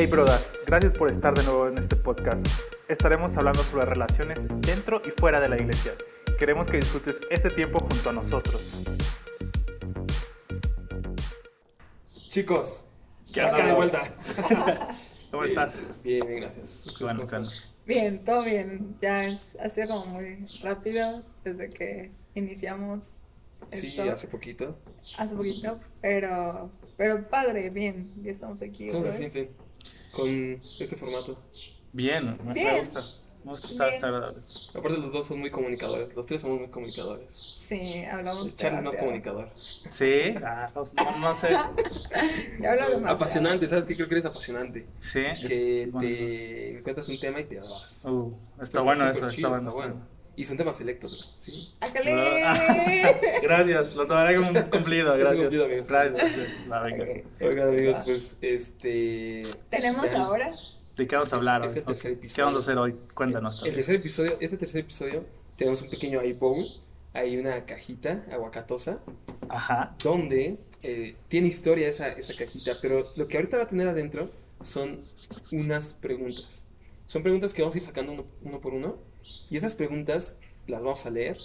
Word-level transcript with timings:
Hey 0.00 0.06
brodas, 0.06 0.50
gracias 0.66 0.94
por 0.94 1.10
estar 1.10 1.34
de 1.34 1.42
nuevo 1.42 1.68
en 1.68 1.76
este 1.76 1.94
podcast. 1.94 2.46
Estaremos 2.88 3.36
hablando 3.36 3.62
sobre 3.64 3.84
relaciones 3.84 4.38
dentro 4.62 5.02
y 5.04 5.10
fuera 5.10 5.40
de 5.40 5.50
la 5.50 5.58
iglesia. 5.58 5.92
Queremos 6.38 6.68
que 6.68 6.78
disfrutes 6.78 7.20
este 7.28 7.50
tiempo 7.50 7.80
junto 7.80 8.08
a 8.08 8.14
nosotros. 8.14 8.82
Chicos, 12.30 12.82
¿Qué 13.30 13.42
acá 13.42 13.56
onda? 13.56 13.66
de 13.66 13.74
vuelta. 13.74 14.96
¿Cómo 15.30 15.44
estás? 15.44 15.78
Bien, 16.02 16.26
bien, 16.26 16.40
gracias. 16.40 16.94
Qué 16.96 17.04
bueno. 17.04 17.24
Bien, 17.84 18.24
todo 18.24 18.42
bien. 18.42 18.96
Ya 19.02 19.26
es, 19.26 19.54
ha 19.60 19.68
sido 19.68 19.88
como 19.88 20.06
muy 20.06 20.46
rápido 20.62 21.22
desde 21.44 21.68
que 21.68 22.10
iniciamos 22.34 23.18
Sí, 23.70 23.88
esto 23.88 24.10
hace 24.10 24.28
poquito. 24.28 24.78
hace 25.18 25.36
poquito, 25.36 25.78
pero, 26.00 26.70
pero 26.96 27.28
padre, 27.28 27.68
bien, 27.68 28.10
ya 28.22 28.30
estamos 28.30 28.62
aquí 28.62 28.88
¿Cómo 28.88 29.00
otra 29.00 29.12
se 29.12 29.20
vez. 29.20 29.32
sienten 29.32 29.69
con 30.14 30.28
este 30.60 30.96
formato? 30.96 31.38
Bien, 31.92 32.38
me, 32.44 32.78
gusta. 32.80 33.00
Me 33.44 33.50
gusta 33.52 33.68
estar, 33.68 33.88
estar 33.88 34.08
agradable. 34.14 34.42
Aparte 34.74 34.98
los 34.98 35.12
dos 35.12 35.26
son 35.26 35.40
muy 35.40 35.50
comunicadores, 35.50 36.14
los 36.14 36.26
tres 36.26 36.40
somos 36.42 36.60
muy 36.60 36.68
comunicadores. 36.68 37.54
Sí, 37.56 38.04
hablamos 38.04 38.54
Charlie 38.56 38.82
no 38.82 38.90
es 38.92 38.96
comunicador. 38.98 39.48
Sí, 39.90 40.34
ah, 40.44 40.70
no, 40.74 41.18
no 41.18 41.36
sé. 41.38 41.48
Apasionante, 43.06 43.66
¿sabes 43.68 43.84
qué? 43.86 43.94
Creo 43.96 44.08
que 44.08 44.14
eres 44.14 44.26
apasionante. 44.26 44.86
Sí, 45.00 45.22
Que 45.46 45.82
es- 45.84 45.92
bueno. 45.92 46.08
te 46.08 46.78
encuentras 46.78 47.08
un 47.08 47.20
tema 47.20 47.40
y 47.40 47.44
te 47.44 47.56
vas. 47.58 48.04
Uh, 48.04 48.34
está 48.54 48.64
Está 48.64 48.82
bueno 48.82 49.10
eso, 49.10 49.30
chido, 49.30 49.54
está 49.54 49.70
bueno. 49.70 49.70
está 49.70 49.82
bueno. 49.82 50.19
Y 50.40 50.44
son 50.44 50.56
temas 50.56 50.76
selectos, 50.78 51.34
¿sí? 51.36 51.74
¡Ácale! 51.80 52.14
Gracias, 53.42 53.94
lo 53.94 54.06
tomaré 54.06 54.36
como 54.36 54.48
un 54.48 54.62
cumplido, 54.70 55.08
Es 55.08 55.12
un 55.12 55.18
gracias. 55.20 55.38
cumplido, 55.40 55.64
amigos. 55.66 55.88
Gracias, 55.88 56.14
gracias. 56.14 56.72
Va, 56.72 56.82
venga. 56.82 57.04
Ok. 57.04 57.42
Oigan, 57.42 57.68
amigos, 57.68 57.94
Va. 57.96 58.04
pues, 58.04 58.38
este... 58.40 59.42
Tenemos 59.68 60.06
ahora 60.14 60.50
¿De 60.96 61.06
qué 61.06 61.14
vamos 61.14 61.30
a 61.34 61.36
hablar 61.36 61.62
Es- 61.66 61.72
hoy? 61.72 61.72
es 61.72 61.76
el 61.76 61.84
tercer 61.84 62.12
Ok, 62.12 62.16
¿Qué 62.16 62.20
episodio. 62.20 62.44
vamos 62.46 62.62
a 62.62 62.64
hacer 62.64 62.78
hoy? 62.78 62.96
Cuéntanos. 63.12 63.52
El 63.52 63.58
también. 63.58 63.74
tercer 63.76 63.94
episodio, 63.96 64.36
este 64.40 64.56
tercer 64.56 64.80
episodio, 64.80 65.24
tenemos 65.56 65.82
un 65.82 65.90
pequeño 65.90 66.20
iPhone. 66.20 66.64
Hay 67.12 67.36
una 67.36 67.66
cajita 67.66 68.24
aguacatosa 68.32 68.98
Ajá. 69.50 69.94
donde 70.02 70.56
eh, 70.82 71.16
tiene 71.28 71.48
historia 71.48 71.86
esa, 71.86 72.08
esa 72.12 72.34
cajita, 72.34 72.78
pero 72.80 73.12
lo 73.14 73.28
que 73.28 73.36
ahorita 73.36 73.58
va 73.58 73.64
a 73.64 73.68
tener 73.68 73.88
adentro 73.88 74.30
son 74.62 75.04
unas 75.52 75.92
preguntas. 75.92 76.64
Son 77.04 77.22
preguntas 77.22 77.52
que 77.52 77.60
vamos 77.60 77.74
a 77.74 77.78
ir 77.78 77.84
sacando 77.84 78.12
uno, 78.12 78.24
uno 78.42 78.58
por 78.62 78.72
uno 78.72 79.09
y 79.50 79.56
esas 79.56 79.74
preguntas 79.74 80.38
las 80.66 80.82
vamos 80.82 81.04
a 81.06 81.10
leer, 81.10 81.38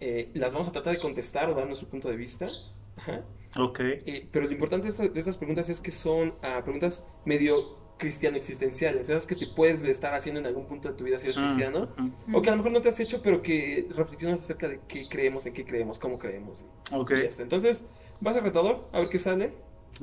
eh, 0.00 0.30
las 0.34 0.52
vamos 0.52 0.68
a 0.68 0.72
tratar 0.72 0.94
de 0.94 0.98
contestar 1.00 1.48
o 1.50 1.54
dar 1.54 1.66
nuestro 1.66 1.88
punto 1.88 2.08
de 2.08 2.16
vista. 2.16 2.48
Ajá. 2.96 3.22
Ok. 3.58 3.80
Eh, 3.80 4.28
pero 4.32 4.46
lo 4.46 4.52
importante 4.52 4.84
de, 4.84 4.90
esta- 4.90 5.08
de 5.08 5.18
estas 5.18 5.36
preguntas 5.36 5.68
es 5.68 5.80
que 5.80 5.92
son 5.92 6.34
ah, 6.42 6.60
preguntas 6.62 7.06
medio 7.24 7.78
cristiano 7.98 8.36
existenciales, 8.38 9.10
esas 9.10 9.26
que 9.26 9.36
te 9.36 9.46
puedes 9.46 9.82
estar 9.82 10.14
haciendo 10.14 10.40
en 10.40 10.46
algún 10.46 10.66
punto 10.66 10.88
de 10.88 10.94
tu 10.94 11.04
vida 11.04 11.18
si 11.18 11.26
eres 11.26 11.36
Mm, 11.36 11.44
cristiano. 11.44 11.88
mm. 12.26 12.34
O 12.34 12.40
que 12.40 12.48
a 12.48 12.52
lo 12.52 12.56
mejor 12.58 12.72
no 12.72 12.80
te 12.80 12.88
has 12.88 12.98
hecho, 12.98 13.20
pero 13.22 13.42
que 13.42 13.88
reflexionas 13.94 14.40
acerca 14.40 14.68
de 14.68 14.80
qué 14.88 15.06
creemos, 15.08 15.44
en 15.44 15.52
qué 15.52 15.66
creemos, 15.66 15.98
cómo 15.98 16.18
creemos. 16.18 16.64
Ok. 16.92 17.10
Entonces, 17.38 17.84
va 18.26 18.30
a 18.30 18.40
retador, 18.40 18.88
a 18.92 19.00
ver 19.00 19.08
qué 19.10 19.18
sale. 19.18 19.52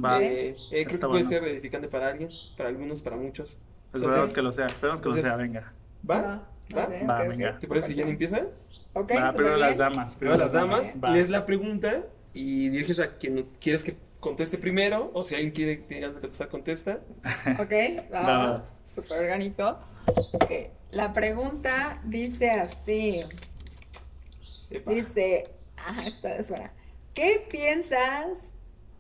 Va. 0.04 0.22
Eh, 0.22 0.56
eh, 0.72 0.86
creo 0.86 1.00
que 1.00 1.08
puede 1.08 1.24
bueno. 1.24 1.30
ser 1.30 1.44
edificante 1.46 1.88
para 1.88 2.10
alguien, 2.10 2.30
para 2.56 2.70
algunos, 2.70 3.02
para 3.02 3.16
muchos. 3.18 3.60
Esperemos 3.94 4.12
Entonces- 4.14 4.36
que 4.36 4.42
lo 4.44 4.52
sea. 4.52 4.66
Esperemos 4.68 5.02
que 5.02 5.10
lo 5.10 5.14
sea, 5.16 5.22
entonces- 5.24 5.48
venga. 5.54 5.74
¿Va? 6.08 6.20
Va, 6.22 6.52
¿Va? 6.76 6.84
ok, 6.86 7.10
Va, 7.10 7.16
ok, 7.16 7.22
ok. 7.22 7.28
venga. 7.30 7.60
¿Te 7.60 7.68
parece 7.68 7.88
si 7.88 7.96
Jen 7.96 8.10
empieza? 8.10 8.42
Ok, 8.94 9.12
Va, 9.12 9.58
las 9.58 9.78
damas. 9.78 10.16
Primero 10.16 10.38
las 10.38 10.52
damas, 10.52 10.98
Va. 11.04 11.12
lees 11.12 11.30
la 11.30 11.46
pregunta 11.46 12.04
y 12.34 12.70
diriges 12.70 13.00
a 13.00 13.16
quien 13.18 13.44
quieres 13.60 13.84
que 13.84 13.96
conteste 14.20 14.58
primero, 14.58 15.12
o 15.14 15.24
si 15.24 15.36
alguien 15.36 15.52
quiere 15.52 15.78
que 15.80 15.84
tengas 15.84 16.16
que 16.16 16.22
contestar, 16.22 16.50
contesta. 16.50 17.00
Ok, 17.60 18.12
va. 18.14 18.66
Súper 18.94 19.20
orgánico. 19.20 19.78
La 20.92 21.14
pregunta 21.14 22.02
dice 22.06 22.50
así. 22.50 23.20
Epa. 24.70 24.92
Dice, 24.92 25.44
ajá, 25.76 26.08
esta 26.08 26.36
es 26.38 26.50
buena. 26.50 26.72
¿Qué 27.14 27.46
piensas 27.50 28.52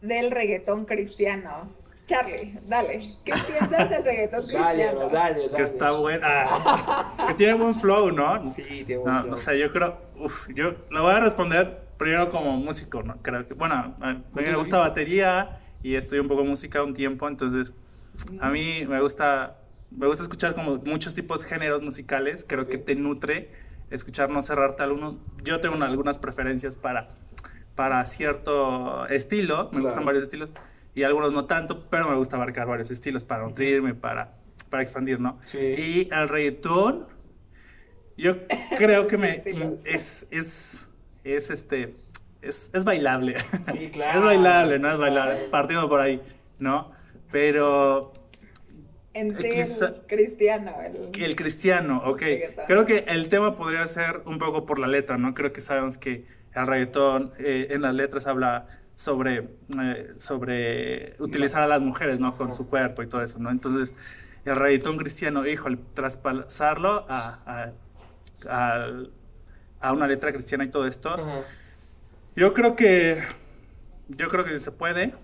del 0.02 0.32
reggaetón 0.32 0.86
cristiano? 0.86 1.74
Charlie, 2.08 2.54
dale. 2.68 3.02
¿Qué 3.26 3.34
piensas 3.34 3.90
del 3.90 4.04
reggaetón 4.04 4.48
Dale, 4.54 4.74
cristiano? 4.76 5.00
bro, 5.00 5.10
dale, 5.10 5.40
dale. 5.44 5.54
Que 5.56 5.62
está 5.62 5.92
buena. 5.92 6.26
Ah, 6.26 7.14
que 7.28 7.34
tiene 7.34 7.54
buen 7.54 7.76
flow, 7.76 8.12
¿no? 8.12 8.44
Sí, 8.46 8.64
tiene 8.86 8.98
buen 9.02 9.14
No, 9.14 9.22
flow. 9.24 9.34
o 9.34 9.38
sea, 9.38 9.54
yo 9.56 9.72
creo, 9.72 9.98
uf, 10.18 10.48
yo 10.56 10.74
lo 10.90 11.04
voy 11.04 11.14
a 11.14 11.20
responder 11.20 11.82
primero 11.98 12.30
como 12.30 12.56
músico, 12.58 13.04
¿no? 13.04 13.18
Creo 13.22 13.46
que, 13.48 13.54
bueno, 13.54 13.94
a 14.00 14.14
mí 14.14 14.24
me 14.34 14.56
gusta 14.56 14.78
batería 14.78 15.60
y 15.84 15.96
estudié 15.96 16.22
un 16.22 16.28
poco 16.30 16.44
música 16.46 16.82
un 16.82 16.94
tiempo, 16.94 17.28
entonces 17.28 17.74
a 18.40 18.50
mí 18.50 18.86
me 18.88 19.02
gusta, 19.02 19.58
me 19.92 20.08
gusta 20.08 20.24
escuchar 20.24 20.56
como 20.56 20.78
muchos 20.78 21.14
tipos 21.14 21.42
de 21.44 21.50
géneros 21.50 21.82
musicales, 21.82 22.46
creo 22.48 22.68
que 22.68 22.78
te 22.78 22.96
nutre 22.96 23.52
escuchar, 23.90 24.30
no 24.30 24.42
cerrarte 24.42 24.84
al 24.84 24.92
uno. 24.94 25.18
Yo 25.44 25.60
tengo 25.60 25.76
una- 25.76 25.88
algunas 25.88 26.18
preferencias 26.20 26.76
para, 26.76 27.10
para 27.76 28.06
cierto 28.06 29.08
estilo, 29.08 29.66
me 29.66 29.70
Claro. 29.72 29.84
gustan 29.86 30.06
varios 30.06 30.24
estilos 30.24 30.50
y 30.98 31.04
algunos 31.04 31.32
no 31.32 31.46
tanto, 31.46 31.88
pero 31.92 32.10
me 32.10 32.16
gusta 32.16 32.38
abarcar 32.38 32.66
varios 32.66 32.90
estilos 32.90 33.24
para 33.24 33.44
nutrirme, 33.44 33.94
para, 33.94 34.34
para 34.72 34.82
expandir, 34.82 35.20
¿no? 35.20 35.40
Sí. 35.46 35.60
Y 35.60 36.10
el 36.12 36.28
reggaetón, 36.28 37.06
yo 38.18 38.36
creo 38.80 39.06
que 39.06 39.16
me 39.16 39.44
es, 39.86 40.26
es, 40.32 40.90
es 41.24 41.52
este, 41.52 41.84
es, 41.84 42.10
es 42.42 42.84
bailable. 42.84 43.36
Sí, 43.74 43.92
claro. 43.94 44.18
Es 44.22 44.26
bailable, 44.26 44.80
¿no? 44.80 44.92
Es 44.92 44.98
bailable, 44.98 45.36
partiendo 45.52 45.88
por 45.88 46.02
ahí, 46.02 46.20
¿no? 46.58 46.88
Pero 47.32 48.12
En 49.14 49.36
sí, 49.36 49.44
Quizá- 49.52 49.90
el 49.90 50.02
cristiano. 50.08 50.72
El... 50.84 51.24
el 51.24 51.36
cristiano, 51.36 52.02
ok. 52.06 52.24
Creo 52.66 52.86
que 52.88 53.06
el 53.08 53.30
tema 53.30 53.56
podría 53.56 53.86
ser 53.86 54.24
un 54.26 54.40
poco 54.40 54.66
por 54.66 54.80
la 54.80 54.88
letra, 54.88 55.20
¿no? 55.20 55.36
Creo 55.36 55.54
que 55.54 55.62
sabemos 55.62 56.00
que 56.00 56.26
el 56.56 56.66
reggaetón 56.66 57.34
eh, 57.38 57.68
en 57.70 57.84
las 57.84 57.94
letras 57.94 58.26
habla 58.26 58.66
sobre, 58.98 59.50
eh, 59.82 60.16
sobre 60.20 61.16
utilizar 61.20 61.64
a 61.64 61.68
las 61.68 61.82
mujeres, 61.82 62.20
¿no? 62.20 62.38
Con 62.38 62.56
su 62.56 62.68
cuerpo 62.70 63.04
y 63.04 63.08
todo 63.08 63.24
eso, 63.24 63.40
¿no? 63.40 63.52
Entonces, 63.52 63.94
el 64.46 64.58
reggaetón 64.58 64.98
cristiano, 64.98 65.48
híjole, 65.48 65.80
traspasarlo 65.96 67.06
a, 67.10 67.74
a, 68.48 68.74
al- 68.74 69.12
a 69.82 69.94
una 69.94 70.08
letra 70.08 70.34
cristiana 70.34 70.66
y 70.66 70.70
todo 70.70 70.88
esto, 70.88 71.12
Ajá. 71.12 71.46
yo 72.36 72.54
creo 72.54 72.76
que, 72.76 73.24
yo 74.10 74.30
creo 74.30 74.46
que 74.46 74.58
se 74.60 74.72
puede, 74.72 75.16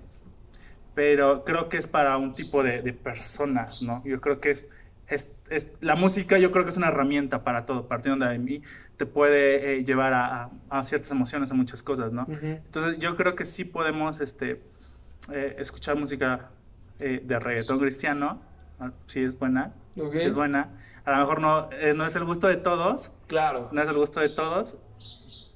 pero 0.96 1.44
creo 1.44 1.70
que 1.70 1.78
es 1.78 1.88
para 1.88 2.18
un 2.18 2.34
tipo 2.34 2.64
de, 2.64 2.82
de 2.82 2.94
personas, 2.94 3.82
¿no? 3.82 4.04
Yo 4.06 4.22
creo 4.22 4.40
que 4.40 4.52
es, 4.52 4.68
es, 5.14 5.30
es- 5.50 5.68
la 5.82 5.96
música 5.96 6.38
yo 6.38 6.52
creo 6.52 6.64
que 6.64 6.72
es 6.72 6.78
una 6.78 6.88
herramienta 6.90 7.44
para 7.44 7.66
todo, 7.66 7.88
partiendo 7.88 8.26
de 8.26 8.38
mí, 8.40 8.62
te 8.98 9.06
puede 9.06 9.76
eh, 9.80 9.84
llevar 9.84 10.14
a, 10.14 10.44
a- 10.44 10.50
a 10.80 10.84
ciertas 10.84 11.12
emociones, 11.12 11.52
a 11.52 11.56
muchas 11.56 11.82
cosas, 11.84 12.14
¿no? 12.14 12.26
Entonces 12.30 12.98
yo 13.00 13.16
creo 13.16 13.36
que 13.36 13.46
sí 13.46 13.64
podemos 13.66 14.20
este, 14.20 14.62
eh, 15.32 15.56
escuchar 15.60 15.96
música 15.98 16.50
eh, 17.00 17.22
de 17.24 17.40
reggaetón 17.40 17.80
cristiano, 17.80 18.42
ah, 18.80 18.92
si 19.08 19.24
es 19.24 19.38
buena, 19.38 19.74
Ok. 20.00 20.14
si 20.18 20.26
es 20.26 20.34
buena. 20.34 20.70
A 21.06 21.12
lo 21.12 21.18
mejor 21.18 21.42
no, 21.42 21.70
no 21.96 22.06
es 22.06 22.16
el 22.16 22.24
gusto 22.24 22.48
de 22.48 22.56
todos, 22.56 23.12
Claro. 23.28 23.70
no 23.72 23.82
es 23.82 23.90
el 23.90 23.96
gusto 23.96 24.20
de 24.22 24.30
todos, 24.30 24.78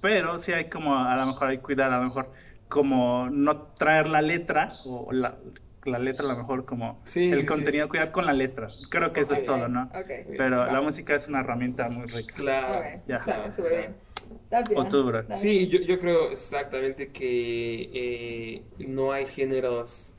pero 0.01 0.39
sí 0.39 0.51
hay 0.51 0.65
como, 0.69 0.97
a 0.97 1.15
lo 1.15 1.25
mejor 1.25 1.47
hay 1.49 1.57
que 1.57 1.63
cuidar, 1.63 1.91
a 1.93 1.97
lo 1.99 2.03
mejor 2.05 2.31
como 2.69 3.29
no 3.31 3.61
traer 3.77 4.09
la 4.09 4.21
letra, 4.21 4.73
o 4.85 5.11
la, 5.13 5.35
la 5.87 5.99
letra 5.99 6.25
a 6.25 6.29
lo 6.33 6.37
mejor 6.37 6.65
como 6.65 6.99
Sí, 7.05 7.31
el 7.31 7.39
sí, 7.41 7.45
contenido, 7.45 7.87
cuidar 7.89 8.11
con 8.11 8.25
la 8.25 8.33
letra. 8.33 8.67
Creo 8.89 9.13
que 9.13 9.21
eso 9.21 9.33
es 9.33 9.43
todo, 9.43 9.67
¿no? 9.67 9.89
Pero 10.37 10.65
la 10.65 10.81
música 10.81 11.15
es 11.15 11.27
una 11.27 11.39
herramienta 11.39 11.89
muy 11.89 12.05
rica. 12.07 12.33
Claro. 12.35 12.67
Ok, 12.69 13.01
Ya. 13.07 13.21
dale, 13.25 13.51
súper 13.51 13.71
bien. 13.71 13.95
Tapia, 14.49 14.77
O 14.79 14.85
tú, 14.85 15.03
bro. 15.05 15.23
Sí, 15.35 15.67
yo, 15.67 15.79
yo 15.79 15.97
creo 15.99 16.31
exactamente 16.31 17.09
que 17.09 17.89
eh, 17.93 18.61
no 18.87 19.11
hay 19.13 19.25
géneros. 19.25 20.15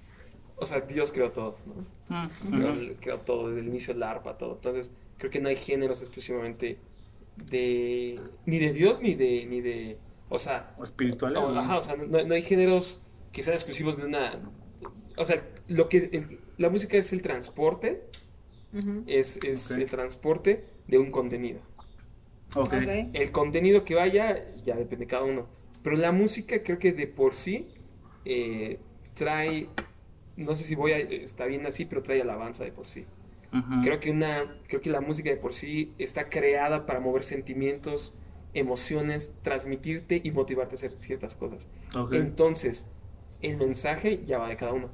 O 0.57 0.65
sea, 0.67 0.81
Dios 0.81 1.12
creó 1.12 1.31
todo, 1.31 1.57
¿no? 1.66 1.84
Mm, 2.09 2.95
Creó, 3.01 3.19
todo, 3.19 3.48
desde 3.48 3.60
el 3.60 3.69
inicio 3.69 3.92
el 3.95 4.03
arpa, 4.03 4.39
todo. 4.39 4.54
Entonces, 4.54 4.92
creo 5.19 5.31
que 5.31 5.41
no 5.41 5.48
hay 5.51 5.57
géneros 5.57 6.01
exclusivamente 6.01 6.78
de. 7.37 8.19
ni 8.47 8.59
de 8.59 8.72
Dios 8.72 9.01
ni 9.01 9.15
de. 9.15 9.45
ni 9.47 9.60
de. 9.60 9.98
O 10.31 10.39
sea. 10.39 10.75
O 10.78 10.84
espirituales. 10.84 11.39
o- 11.39 11.53
¿no? 11.53 11.60
ajá, 11.60 11.77
o 11.78 11.83
sea, 11.83 11.97
no, 11.97 12.07
no 12.25 12.34
hay 12.34 12.42
géneros 12.42 13.03
que 13.31 13.42
sean 13.42 13.54
exclusivos 13.54 13.98
de 13.98 14.07
una. 14.07 14.39
O 15.18 15.24
sea, 15.24 15.44
lo 15.68 15.88
que 15.88 15.98
el- 16.12 16.41
la 16.59 16.70
música 16.70 16.97
es 16.97 17.12
el 17.12 17.22
transporte, 17.22 18.03
es, 19.06 19.38
el 19.70 19.88
transporte 19.91 20.65
de 20.86 20.98
un 20.98 21.10
contenido. 21.10 21.60
Ok. 22.54 22.72
Ok. 22.74 22.88
El 23.12 23.32
contenido 23.32 23.84
que 23.84 23.94
vaya 23.94 24.54
ya 24.65 24.76
depende 24.76 25.04
de 25.04 25.10
cada 25.10 25.24
uno. 25.24 25.48
Pero 25.82 25.97
la 25.97 26.12
música 26.12 26.62
creo 26.62 26.78
que 26.78 26.92
de 26.92 27.06
por 27.06 27.34
sí 27.34 27.68
eh, 28.24 28.78
trae, 29.15 29.68
no 30.36 30.54
sé 30.54 30.65
si 30.65 30.74
voy 30.74 30.92
a, 30.92 30.98
está 30.98 31.47
bien 31.47 31.66
así, 31.66 31.84
pero 31.86 32.03
trae 32.03 32.20
alabanza 32.22 32.65
de 32.65 32.72
por 32.72 32.88
sí. 32.88 33.06
Creo 33.80 34.00
que 34.00 34.10
una, 34.10 34.59
creo 34.68 34.80
que 34.80 34.91
la 34.91 35.00
música 35.00 35.30
de 35.30 35.36
por 35.36 35.54
sí 35.54 35.94
está 35.98 36.28
creada 36.30 36.86
para 36.86 37.00
mover 37.00 37.22
sentimientos, 37.22 38.15
emociones, 38.54 39.32
transmitirte 39.42 40.20
y 40.22 40.30
motivarte 40.32 40.74
a 40.74 40.78
hacer 40.78 40.92
ciertas 40.98 41.34
cosas. 41.36 41.68
Ok. 41.97 42.12
Entonces, 42.15 42.86
el 43.41 43.56
mensaje 43.56 44.24
ya 44.26 44.38
va 44.38 44.48
de 44.48 44.56
cada 44.56 44.72
uno. 44.72 44.91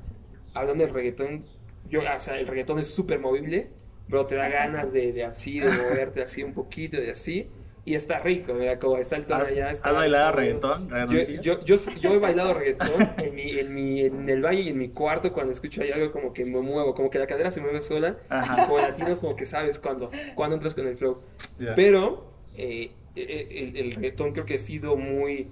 Hablando 0.54 0.84
del 0.84 0.94
reggaetón, 0.94 1.44
yo, 1.88 2.00
o 2.00 2.20
sea, 2.20 2.38
el 2.38 2.46
reggaetón 2.46 2.78
es 2.78 2.88
súper 2.88 3.18
movible, 3.18 3.68
pero 4.08 4.24
te 4.26 4.36
da 4.36 4.48
ganas 4.48 4.92
de, 4.92 5.12
de 5.12 5.24
así, 5.24 5.60
de 5.60 5.66
moverte 5.70 6.22
así 6.22 6.42
un 6.42 6.54
poquito, 6.54 6.98
de 7.00 7.10
así. 7.10 7.48
Y 7.86 7.94
está 7.96 8.18
rico, 8.20 8.54
mira, 8.54 8.78
como 8.78 8.96
está 8.96 9.16
el 9.16 9.26
tono 9.26 9.42
¿Has, 9.42 9.52
allá. 9.52 9.68
has 9.68 9.82
bailado 9.82 10.32
reggaetón? 10.32 10.88
Yo, 11.10 11.20
yo, 11.42 11.64
yo, 11.66 11.76
yo 12.00 12.14
he 12.14 12.18
bailado 12.18 12.54
reggaetón 12.54 12.88
en, 13.18 13.34
mi, 13.34 13.58
en, 13.58 13.74
mi, 13.74 14.00
en 14.00 14.26
el 14.30 14.40
baño 14.40 14.60
y 14.60 14.68
en 14.70 14.78
mi 14.78 14.88
cuarto 14.88 15.34
cuando 15.34 15.52
escucho 15.52 15.82
ahí 15.82 15.90
algo 15.90 16.10
como 16.10 16.32
que 16.32 16.46
me 16.46 16.60
muevo, 16.60 16.94
como 16.94 17.10
que 17.10 17.18
la 17.18 17.26
cadera 17.26 17.50
se 17.50 17.60
mueve 17.60 17.82
sola. 17.82 18.16
Ajá. 18.30 18.66
Como 18.66 18.78
latinos 18.78 19.18
como 19.20 19.36
que 19.36 19.44
sabes 19.44 19.78
cuando, 19.78 20.08
cuando 20.34 20.54
entras 20.56 20.74
con 20.74 20.86
el 20.86 20.96
flow. 20.96 21.20
Ya. 21.58 21.74
Pero 21.74 22.32
eh, 22.56 22.92
eh, 23.16 23.48
el, 23.50 23.76
el 23.76 23.92
reggaetón 23.92 24.32
creo 24.32 24.46
que 24.46 24.54
ha 24.54 24.58
sido 24.58 24.96
muy, 24.96 25.48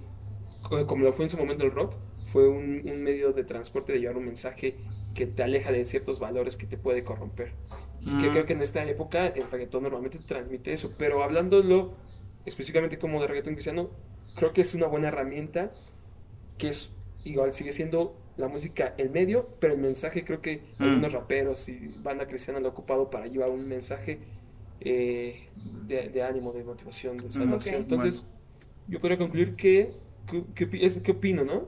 co- 0.63 0.87
como 0.87 1.05
lo 1.05 1.13
fue 1.13 1.25
en 1.25 1.29
su 1.29 1.37
momento 1.37 1.63
el 1.65 1.71
rock, 1.71 1.93
fue 2.25 2.47
un, 2.47 2.81
un 2.89 3.03
medio 3.03 3.33
de 3.33 3.43
transporte 3.43 3.93
de 3.93 3.99
llevar 3.99 4.17
un 4.17 4.25
mensaje 4.25 4.75
que 5.13 5.27
te 5.27 5.43
aleja 5.43 5.71
de 5.71 5.85
ciertos 5.85 6.19
valores 6.19 6.57
que 6.57 6.65
te 6.67 6.77
puede 6.77 7.03
corromper. 7.03 7.51
Y 8.01 8.17
que 8.17 8.29
Mm. 8.29 8.31
creo 8.31 8.45
que 8.45 8.53
en 8.53 8.61
esta 8.61 8.83
época 8.85 9.27
el 9.27 9.49
reggaetón 9.49 9.83
normalmente 9.83 10.19
transmite 10.19 10.73
eso. 10.73 10.93
Pero 10.97 11.23
hablándolo 11.23 11.93
específicamente 12.45 12.97
como 12.99 13.21
de 13.21 13.27
reggaetón 13.27 13.53
cristiano, 13.53 13.89
creo 14.35 14.53
que 14.53 14.61
es 14.61 14.73
una 14.75 14.87
buena 14.87 15.09
herramienta 15.09 15.71
que 16.57 16.69
es 16.69 16.95
igual 17.23 17.53
sigue 17.53 17.71
siendo 17.71 18.15
la 18.37 18.47
música 18.47 18.95
el 18.97 19.09
medio, 19.11 19.47
pero 19.59 19.73
el 19.73 19.79
mensaje 19.79 20.23
creo 20.25 20.41
que 20.41 20.63
Mm. 20.79 20.83
algunos 20.83 21.11
raperos 21.13 21.69
y 21.69 21.89
banda 22.01 22.27
cristiana 22.27 22.59
lo 22.59 22.67
ha 22.69 22.71
ocupado 22.71 23.09
para 23.09 23.27
llevar 23.27 23.51
un 23.51 23.67
mensaje 23.67 24.19
eh, 24.81 25.49
de, 25.87 26.09
de 26.09 26.23
ánimo, 26.23 26.51
de 26.51 26.63
motivación, 26.63 27.17
de 27.17 27.31
salvación. 27.31 27.75
Ok. 27.75 27.81
Entonces, 27.81 28.27
yo 28.87 28.99
podría 28.99 29.17
concluir 29.17 29.55
que, 29.55 29.93
que, 30.27 30.43
que 30.55 30.69
opi- 30.69 30.83
es- 30.83 30.99
¿qué 30.99 31.11
opino, 31.11 31.43
no? 31.45 31.67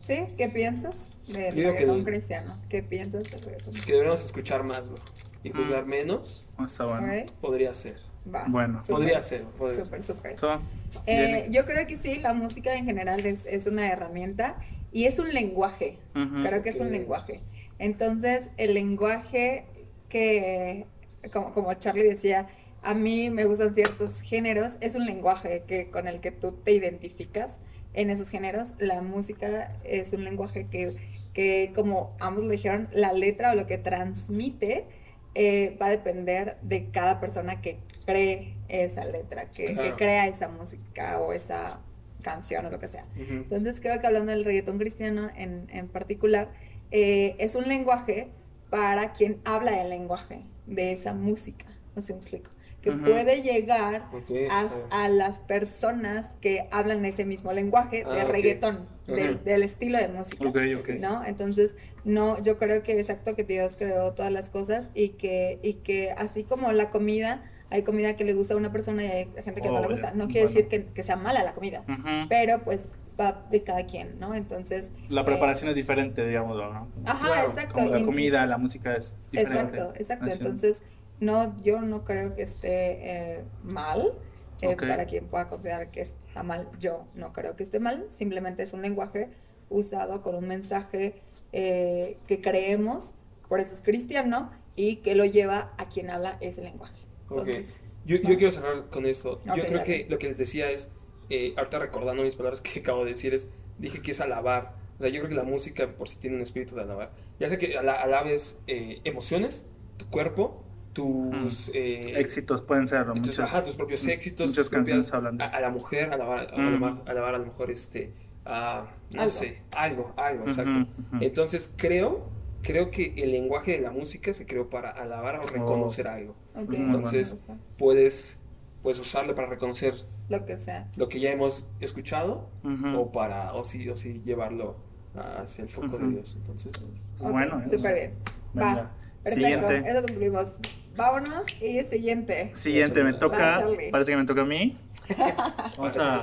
¿Sí? 0.00 0.26
¿Qué 0.36 0.48
piensas 0.48 1.10
del 1.28 1.54
Yo 1.54 1.62
que 1.62 1.70
reggaetón 1.70 1.98
el- 1.98 2.04
cristiano? 2.04 2.58
¿Qué 2.68 2.82
piensas 2.82 3.24
del 3.30 3.40
reggaetón? 3.42 3.74
Que 3.74 3.92
deberíamos 3.92 4.24
escuchar 4.24 4.62
más, 4.62 4.88
bro, 4.88 4.98
y 5.42 5.50
juzgar 5.50 5.86
menos, 5.86 6.44
Oh, 6.58 6.64
Está 6.64 6.84
bueno. 6.84 7.06
Ok, 7.24 7.30
podría 7.40 7.74
ser. 7.74 7.96
Va. 8.32 8.44
Bueno. 8.48 8.80
súper, 8.80 8.94
Podría 8.96 9.22
ser. 9.22 9.42
podría 9.44 9.76
ser. 9.76 9.84
Súper, 9.84 10.02
súper. 10.04 10.38
So, 10.38 10.60
Eh, 11.06 11.48
yo 11.50 11.64
creo 11.66 11.86
que 11.86 11.96
sí, 11.96 12.18
la 12.20 12.32
música 12.34 12.74
en 12.76 12.86
general 12.86 13.24
es, 13.26 13.44
es 13.46 13.66
una 13.66 13.88
herramienta 13.90 14.56
y 14.92 15.04
es 15.04 15.18
un 15.18 15.32
lenguaje. 15.34 15.98
Ujú. 16.14 16.42
Creo 16.42 16.62
que 16.62 16.70
es 16.70 16.80
un 16.80 16.90
lenguaje. 16.90 17.42
Entonces, 17.78 18.48
el 18.56 18.72
lenguaje 18.74 19.66
que, 20.08 20.86
como, 21.32 21.52
como 21.52 21.74
Charlie 21.74 22.04
decía, 22.04 22.48
a 22.82 22.94
mí 22.94 23.28
me 23.30 23.44
gustan 23.44 23.74
ciertos 23.74 24.22
géneros, 24.22 24.74
es 24.80 24.94
un 24.94 25.04
lenguaje 25.04 25.64
que, 25.66 25.90
con 25.90 26.08
el 26.08 26.20
que 26.20 26.30
tú 26.30 26.52
te 26.52 26.72
identificas 26.72 27.60
en 27.96 28.10
esos 28.10 28.30
géneros. 28.30 28.74
La 28.78 29.02
música 29.02 29.74
es 29.84 30.12
un 30.12 30.22
lenguaje 30.22 30.68
que, 30.68 30.94
que 31.34 31.72
como 31.74 32.16
ambos 32.20 32.44
lo 32.44 32.50
dijeron, 32.50 32.88
la 32.92 33.12
letra 33.12 33.50
o 33.50 33.54
lo 33.56 33.66
que 33.66 33.78
transmite 33.78 34.86
eh, 35.34 35.76
va 35.82 35.86
a 35.86 35.90
depender 35.90 36.56
de 36.62 36.90
cada 36.90 37.18
persona 37.18 37.60
que 37.60 37.78
cree 38.04 38.54
esa 38.68 39.04
letra, 39.04 39.50
que, 39.50 39.94
crea 39.96 40.28
esa 40.28 40.48
música 40.48 41.20
o 41.20 41.32
esa 41.32 41.80
canción 42.22 42.66
o 42.66 42.70
lo 42.70 42.78
que 42.78 42.88
sea. 42.88 43.06
Entonces 43.16 43.80
creo 43.80 44.00
que 44.00 44.06
hablando 44.06 44.30
del 44.32 44.44
reggaetón 44.44 44.78
cristiano 44.78 45.30
en, 45.36 45.66
en 45.70 45.88
particular, 45.88 46.50
eh, 46.90 47.34
es 47.38 47.54
un 47.54 47.68
lenguaje 47.68 48.30
para 48.70 49.12
quien 49.12 49.40
habla 49.44 49.80
el 49.80 49.90
lenguaje 49.90 50.44
de 50.66 50.92
esa 50.92 51.14
música, 51.14 51.66
no 51.94 52.02
sé 52.02 52.12
me 52.12 52.18
explico, 52.18 52.50
que 52.92 52.92
puede 53.10 53.42
llegar 53.42 54.08
a, 54.50 54.68
a 54.90 55.08
las 55.08 55.38
personas 55.38 56.36
que 56.40 56.68
hablan 56.70 57.04
ese 57.04 57.24
mismo 57.24 57.52
lenguaje 57.52 58.04
de 58.04 58.20
Ah, 58.20 58.24
ok. 58.24 58.30
reggaetón, 58.32 58.88
del, 59.06 59.62
estilo 59.62 59.98
de 59.98 60.08
música. 60.08 60.48
Ok, 60.48 60.56
ok. 60.80 60.88
¿no? 60.98 61.24
Entonces, 61.24 61.76
no, 62.04 62.42
yo 62.42 62.58
creo 62.58 62.82
que 62.82 62.98
exacto 62.98 63.34
que 63.34 63.44
Dios 63.44 63.76
creó 63.76 64.12
todas 64.14 64.32
las 64.32 64.48
cosas 64.50 64.90
y 64.94 65.10
que, 65.10 65.58
y 65.62 65.74
que 65.74 66.10
así 66.16 66.44
como 66.44 66.72
la 66.72 66.90
comida, 66.90 67.50
hay 67.70 67.82
comida 67.82 68.16
que 68.16 68.24
le 68.24 68.34
gusta 68.34 68.54
a 68.54 68.56
una 68.56 68.70
persona 68.72 69.04
y 69.04 69.06
hay 69.08 69.24
gente 69.44 69.60
que 69.60 69.68
no 69.68 69.78
Oh, 69.78 69.82
le 69.82 69.88
gusta. 69.88 70.10
ya. 70.10 70.14
No 70.14 70.26
quiere 70.26 70.46
Bueno. 70.46 70.54
decir 70.54 70.68
que, 70.68 70.86
que 70.92 71.02
sea 71.02 71.16
mala 71.16 71.42
la 71.42 71.54
comida, 71.54 71.84
pero 72.28 72.62
pues 72.64 72.90
va 73.18 73.46
de 73.50 73.62
cada 73.62 73.86
quien, 73.86 74.18
¿no? 74.20 74.34
Entonces, 74.34 74.92
La 75.08 75.22
eh, 75.22 75.24
preparación 75.24 75.70
es 75.70 75.76
diferente, 75.76 76.26
digamos, 76.26 76.56
¿no? 76.56 76.88
Ajá, 77.06 77.26
Claro, 77.26 77.48
exacto. 77.48 77.74
Como 77.74 77.88
la 77.88 77.98
y- 78.00 78.04
comida, 78.04 78.44
la 78.46 78.58
música 78.58 78.94
es 78.96 79.16
diferente. 79.32 79.78
Exacto, 79.78 79.94
exacto. 79.98 80.30
Entonces, 80.30 80.82
no, 81.20 81.56
yo 81.62 81.80
no 81.80 82.04
creo 82.04 82.34
que 82.34 82.42
esté 82.42 83.38
eh, 83.40 83.44
mal. 83.62 84.12
eh. 84.60 84.76
Para 84.76 85.06
quien 85.06 85.26
pueda 85.28 85.46
considerar 85.48 85.90
que 85.90 86.00
está 86.02 86.42
mal, 86.42 86.70
yo 86.78 87.06
no 87.14 87.32
creo 87.32 87.56
que 87.56 87.62
esté 87.62 87.80
mal. 87.80 88.06
Simplemente 88.10 88.62
es 88.62 88.72
un 88.72 88.82
lenguaje 88.82 89.30
usado 89.68 90.22
con 90.22 90.34
un 90.34 90.46
mensaje 90.48 91.22
eh, 91.52 92.18
que 92.26 92.40
creemos, 92.40 93.14
por 93.48 93.60
eso 93.60 93.74
es 93.74 93.80
cristiano, 93.80 94.50
y 94.76 94.96
que 94.96 95.14
lo 95.14 95.24
lleva 95.24 95.74
a 95.78 95.88
quien 95.88 96.10
habla 96.10 96.36
ese 96.40 96.62
lenguaje. 96.62 97.06
Ok. 97.28 97.48
Entonces, 97.48 97.80
Yo, 98.04 98.16
yo 98.16 98.36
quiero 98.36 98.50
cerrar 98.52 98.88
con 98.90 99.06
esto. 99.06 99.42
Yo 99.44 99.66
creo 99.66 99.78
dale. 99.78 99.84
que 99.84 100.06
lo 100.08 100.18
que 100.18 100.28
les 100.28 100.38
decía 100.38 100.70
es, 100.70 100.92
eh, 101.30 101.54
ahorita 101.56 101.78
recordando 101.78 102.22
mis 102.22 102.36
palabras 102.36 102.60
que 102.60 102.80
acabo 102.80 103.04
de 103.04 103.10
decir, 103.10 103.34
es, 103.34 103.48
dije 103.78 104.00
que 104.02 104.12
es 104.12 104.20
alabar. 104.20 104.76
O 104.98 105.02
sea, 105.02 105.08
yo 105.10 105.20
creo 105.20 105.28
que 105.28 105.34
la 105.34 105.42
música 105.44 105.96
por 105.96 106.08
sí 106.08 106.18
tiene 106.18 106.36
un 106.36 106.42
espíritu 106.42 106.74
de 106.76 106.82
alabar. 106.82 107.12
Ya 107.38 107.48
sea 107.48 107.58
que 107.58 107.76
ala- 107.76 108.00
alabes 108.00 108.60
eh, 108.66 109.00
emociones, 109.04 109.66
tu 109.98 110.08
cuerpo, 110.08 110.62
tus... 110.96 111.70
eh, 111.74 112.18
Éxitos 112.18 112.62
pueden 112.62 112.86
ser, 112.86 113.00
entonces, 113.00 113.38
muchos, 113.38 113.40
ajá, 113.40 113.64
tus 113.64 113.76
propios 113.76 114.06
éxitos. 114.06 114.48
muchas 114.48 114.64
tus 114.64 114.70
canciones 114.70 115.12
a, 115.12 115.18
a 115.18 115.60
la 115.60 115.70
mujer, 115.70 116.12
alabar, 116.12 116.48
Mm. 116.56 116.60
alabar, 116.60 117.02
alabar 117.06 117.34
a 117.34 117.38
lo 117.38 117.44
mejor 117.46 117.70
este... 117.70 118.12
a, 118.46 118.86
no 119.12 119.20
Algo. 119.20 119.30
sé, 119.34 119.62
algo, 119.72 120.12
algo, 120.16 120.44
exacto. 120.44 120.86
Entonces 121.20 121.74
creo, 121.76 122.28
creo 122.62 122.90
que 122.90 123.12
el 123.16 123.32
lenguaje 123.32 123.72
de 123.72 123.80
la 123.80 123.90
música 123.90 124.32
se 124.32 124.46
creó 124.46 124.70
para 124.70 124.90
alabar 124.90 125.38
o 125.40 125.46
reconocer 125.46 126.08
algo. 126.08 126.34
ok, 126.54 126.68
Muy 126.68 126.76
Entonces- 126.76 127.32
gusta. 127.32 127.56
Puedes, 127.76 128.38
puedes 128.82 128.98
usarlo 129.00 129.34
para 129.34 129.48
reconocer 129.48 129.94
lo 130.28 130.44
que 130.46 130.56
sea. 130.56 130.88
lo 130.96 131.08
que 131.08 131.20
ya 131.20 131.30
hemos 131.30 131.66
escuchado 131.80 132.48
o 132.96 133.12
para 133.12 133.52
o 133.54 133.64
sí, 133.64 133.88
o 133.88 133.96
sí 133.96 134.22
llevarlo 134.24 134.76
hacia 135.14 135.62
el 135.64 135.68
foco 135.70 135.98
de. 135.98 136.08
Dios. 136.08 136.36
Entonces, 136.40 136.72
pues, 136.80 137.14
Ok, 137.20 137.30
Bueno, 137.32 137.62
súper 137.68 137.94
bien. 137.94 138.14
Venga. 138.54 138.74
Va, 138.74 138.90
perfecto. 139.34 139.66
Siguiente. 139.68 139.90
Eso 139.90 140.02
concluimos. 140.06 140.58
Vámonos 140.96 141.46
y 141.60 141.84
siguiente. 141.84 142.50
Siguiente, 142.54 143.04
me 143.04 143.12
toca. 143.12 143.66
Parece 143.90 144.12
que 144.12 144.16
me 144.16 144.24
toca 144.24 144.42
a 144.42 144.46
mí. 144.46 144.78
Vamos 145.76 145.96
a, 145.98 146.16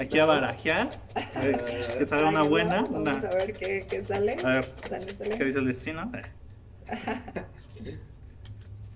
aquí 0.00 0.18
a 0.18 0.24
barajear. 0.24 0.88
A 1.34 1.40
ver, 1.40 1.60
que 1.98 2.06
salga 2.06 2.28
una 2.28 2.42
buena. 2.42 2.82
Vamos 2.82 3.00
Una, 3.00 3.12
a 3.12 3.34
ver 3.34 3.52
qué, 3.52 3.84
qué 3.88 4.02
sale. 4.02 4.36
a 4.42 4.48
ver, 4.48 4.72
Sale, 4.88 5.08
sale. 5.14 5.36
¿qué 5.36 5.44
dice 5.44 5.58
el 5.58 5.66
destino? 5.66 6.10
Eh. 6.14 6.22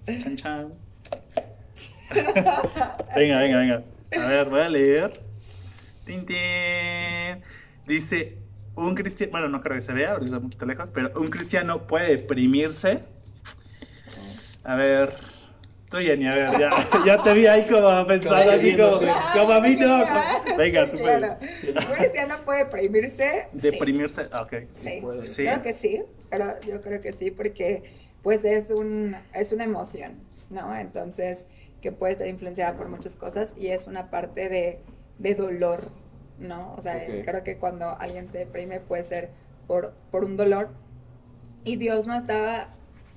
Chan, 0.22 0.36
chan. 0.36 0.72
venga, 3.16 3.38
venga, 3.38 3.58
venga. 3.58 3.82
A 4.12 4.26
ver, 4.26 4.48
voy 4.50 4.60
a 4.60 4.68
leer. 4.68 5.10
Tin, 6.04 6.26
tin. 6.26 7.42
Dice, 7.86 8.38
un 8.76 8.94
cristiano, 8.94 9.32
bueno, 9.32 9.48
no 9.48 9.62
creo 9.62 9.76
que 9.76 9.82
se 9.82 9.92
vea, 9.92 10.10
porque 10.12 10.26
está 10.26 10.36
un 10.36 10.44
poquito 10.44 10.66
lejos, 10.66 10.90
pero 10.92 11.18
un 11.18 11.28
cristiano 11.28 11.86
puede 11.86 12.16
deprimirse. 12.16 13.00
A 14.64 14.76
ver, 14.76 15.12
tú 15.90 15.98
Jenny, 15.98 16.26
a 16.26 16.34
ver, 16.34 16.50
ya, 16.58 16.70
ya 17.06 17.22
te 17.22 17.34
vi 17.34 17.46
ahí 17.46 17.66
como 17.66 18.06
pensando 18.06 18.50
así 18.50 18.76
como, 18.76 18.98
Como 19.34 19.52
a 19.52 19.60
mí 19.60 19.76
no. 19.76 20.04
Venga, 20.56 20.90
tú 20.90 20.96
Claro. 20.98 21.36
puedes. 21.38 21.64
Un 21.88 21.94
cristiano 21.94 22.34
puede 22.44 22.64
deprimirse. 22.64 23.48
sí. 23.52 23.70
Deprimirse, 23.70 24.28
ah, 24.32 24.42
ok. 24.42 24.54
Sí. 24.74 25.02
Sí. 25.20 25.44
creo 25.44 25.62
que 25.62 25.72
sí, 25.72 26.02
pero 26.30 26.46
yo 26.66 26.80
creo 26.80 27.00
que 27.00 27.12
sí, 27.12 27.30
porque 27.30 27.82
pues 28.22 28.44
es, 28.44 28.70
un, 28.70 29.14
es 29.34 29.52
una 29.52 29.64
emoción, 29.64 30.14
¿no? 30.48 30.74
Entonces, 30.74 31.46
que 31.82 31.92
puede 31.92 32.14
estar 32.14 32.26
influenciada 32.26 32.74
por 32.76 32.88
muchas 32.88 33.16
cosas 33.16 33.52
y 33.58 33.66
es 33.68 33.86
una 33.86 34.10
parte 34.10 34.48
de, 34.48 34.80
de 35.18 35.34
dolor, 35.34 35.90
¿no? 36.38 36.72
O 36.72 36.80
sea, 36.80 36.96
Ok. 36.96 37.24
creo 37.26 37.44
que 37.44 37.58
cuando 37.58 37.96
alguien 38.00 38.28
se 38.30 38.38
deprime 38.38 38.80
puede 38.80 39.02
ser 39.04 39.30
por, 39.66 39.92
por 40.10 40.24
un 40.24 40.38
dolor 40.38 40.70
y 41.64 41.76
Dios 41.76 42.06
no 42.06 42.16
estaba 42.16 42.68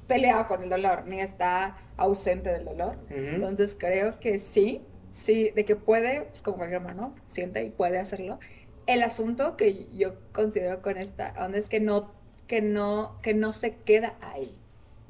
peleado 0.08 0.48
con 0.48 0.64
el 0.64 0.70
dolor, 0.70 1.06
ni 1.06 1.20
está 1.20 1.78
ausente 1.98 2.50
del 2.50 2.66
dolor. 2.66 2.98
Entonces 3.10 3.76
creo 3.78 4.20
que 4.20 4.40
sí, 4.40 4.82
sí, 5.12 5.52
de 5.56 5.66
que 5.66 5.76
puede, 5.76 6.30
como 6.44 6.58
cualquier 6.58 6.82
hermano, 6.82 7.16
siente 7.28 7.64
y 7.64 7.70
puede 7.70 8.00
hacerlo. 8.00 8.40
El 8.86 9.04
asunto 9.04 9.58
que 9.58 9.86
yo 9.98 10.16
considero 10.32 10.82
con 10.82 10.98
esta 10.98 11.34
onda 11.38 11.58
es 11.58 11.68
que 11.70 11.80
no, 11.80 12.14
que 12.48 12.62
no, 12.62 13.20
que 13.22 13.34
no 13.34 13.52
se 13.54 13.76
queda 13.76 14.16
ahí. 14.22 14.58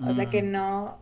O 0.03 0.13
sea, 0.13 0.29
que 0.29 0.41
Mm. 0.43 0.51
no, 0.51 0.99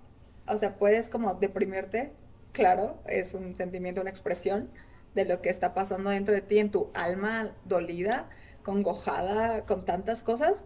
o 0.48 0.58
sea, 0.58 0.78
puedes 0.78 1.10
como 1.10 1.36
deprimirte, 1.36 2.12
claro, 2.52 2.98
es 3.08 3.34
un 3.34 3.56
sentimiento, 3.56 4.02
una 4.02 4.10
expresión 4.10 4.70
de 5.14 5.24
lo 5.26 5.42
que 5.42 5.50
está 5.50 5.74
pasando 5.74 6.10
dentro 6.10 6.34
de 6.34 6.42
ti, 6.42 6.60
en 6.60 6.72
tu 6.72 6.92
alma 6.94 7.54
dolida, 7.66 8.30
congojada, 8.64 9.66
con 9.66 9.86
tantas 9.86 10.24
cosas, 10.24 10.66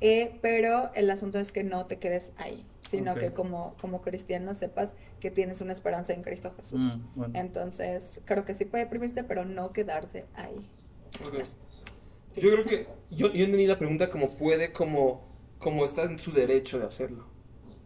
eh, 0.00 0.38
pero 0.42 0.90
el 0.94 1.10
asunto 1.10 1.40
es 1.40 1.50
que 1.50 1.64
no 1.64 1.86
te 1.86 1.98
quedes 1.98 2.32
ahí, 2.36 2.64
sino 2.88 3.14
que 3.14 3.32
como, 3.32 3.76
como 3.80 4.00
cristiano 4.00 4.54
sepas 4.54 4.94
que 5.20 5.30
tienes 5.30 5.60
una 5.60 5.72
esperanza 5.72 6.14
en 6.14 6.22
Cristo 6.22 6.54
Jesús. 6.56 6.80
Mm, 6.80 7.02
bueno. 7.14 7.38
Entonces, 7.38 8.22
creo 8.24 8.44
que 8.44 8.54
sí 8.54 8.64
puede 8.64 8.84
deprimirse, 8.84 9.24
pero 9.24 9.44
no 9.44 9.72
quedarse 9.72 10.26
ahí. 10.34 10.70
Sí. 12.32 12.40
Yo 12.40 12.50
creo 12.52 12.64
que 12.64 12.86
yo, 13.10 13.32
yo 13.32 13.44
entendí 13.44 13.66
la 13.66 13.78
pregunta 13.78 14.10
como 14.10 14.36
puede, 14.38 14.72
como, 14.72 15.28
como 15.58 15.84
está 15.84 16.02
en 16.04 16.18
su 16.18 16.32
derecho 16.32 16.78
de 16.78 16.86
hacerlo. 16.86 17.26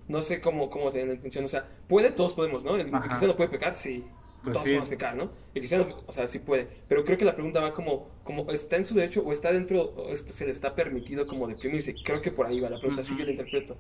No 0.07 0.23
sé 0.23 0.41
cómo, 0.41 0.71
cómo 0.71 0.91
tener 0.91 1.09
la 1.09 1.15
intención. 1.15 1.45
O 1.45 1.49
sea, 1.49 1.69
puede, 1.89 2.11
todos 2.11 2.35
podemos, 2.35 2.65
¿no? 2.65 2.77
El, 2.77 2.89
el 2.89 2.95
Ajá. 2.95 3.09
cristiano 3.09 3.37
puede 3.37 3.51
pecar, 3.51 3.75
sí. 3.75 4.05
Pues 4.43 4.55
todos 4.55 4.65
sí. 4.65 4.71
podemos 4.71 4.89
pecar, 4.89 5.17
¿no? 5.17 5.31
El 5.55 5.61
cristiano, 5.61 6.03
o 6.07 6.13
sea, 6.13 6.27
sí 6.27 6.41
puede. 6.41 6.67
Pero 6.89 7.05
creo 7.05 7.17
que 7.17 7.25
la 7.25 7.35
pregunta 7.35 7.61
va 7.61 7.73
como, 7.73 8.09
como 8.25 8.51
¿está 8.51 8.77
en 8.77 8.85
su 8.85 8.95
derecho 8.95 9.23
o 9.25 9.33
está 9.33 9.53
dentro, 9.53 9.95
o 9.97 10.15
se 10.17 10.45
le 10.45 10.51
está 10.51 10.75
permitido 10.75 11.27
como 11.27 11.47
deprimirse? 11.47 11.95
Creo 12.05 12.21
que 12.21 12.33
por 12.33 12.47
ahí 12.47 12.61
va 12.61 12.71
la 12.71 12.79
pregunta, 12.79 13.03
así 13.03 13.17
yo 13.17 13.25
la 13.25 13.31
interpreto. 13.31 13.77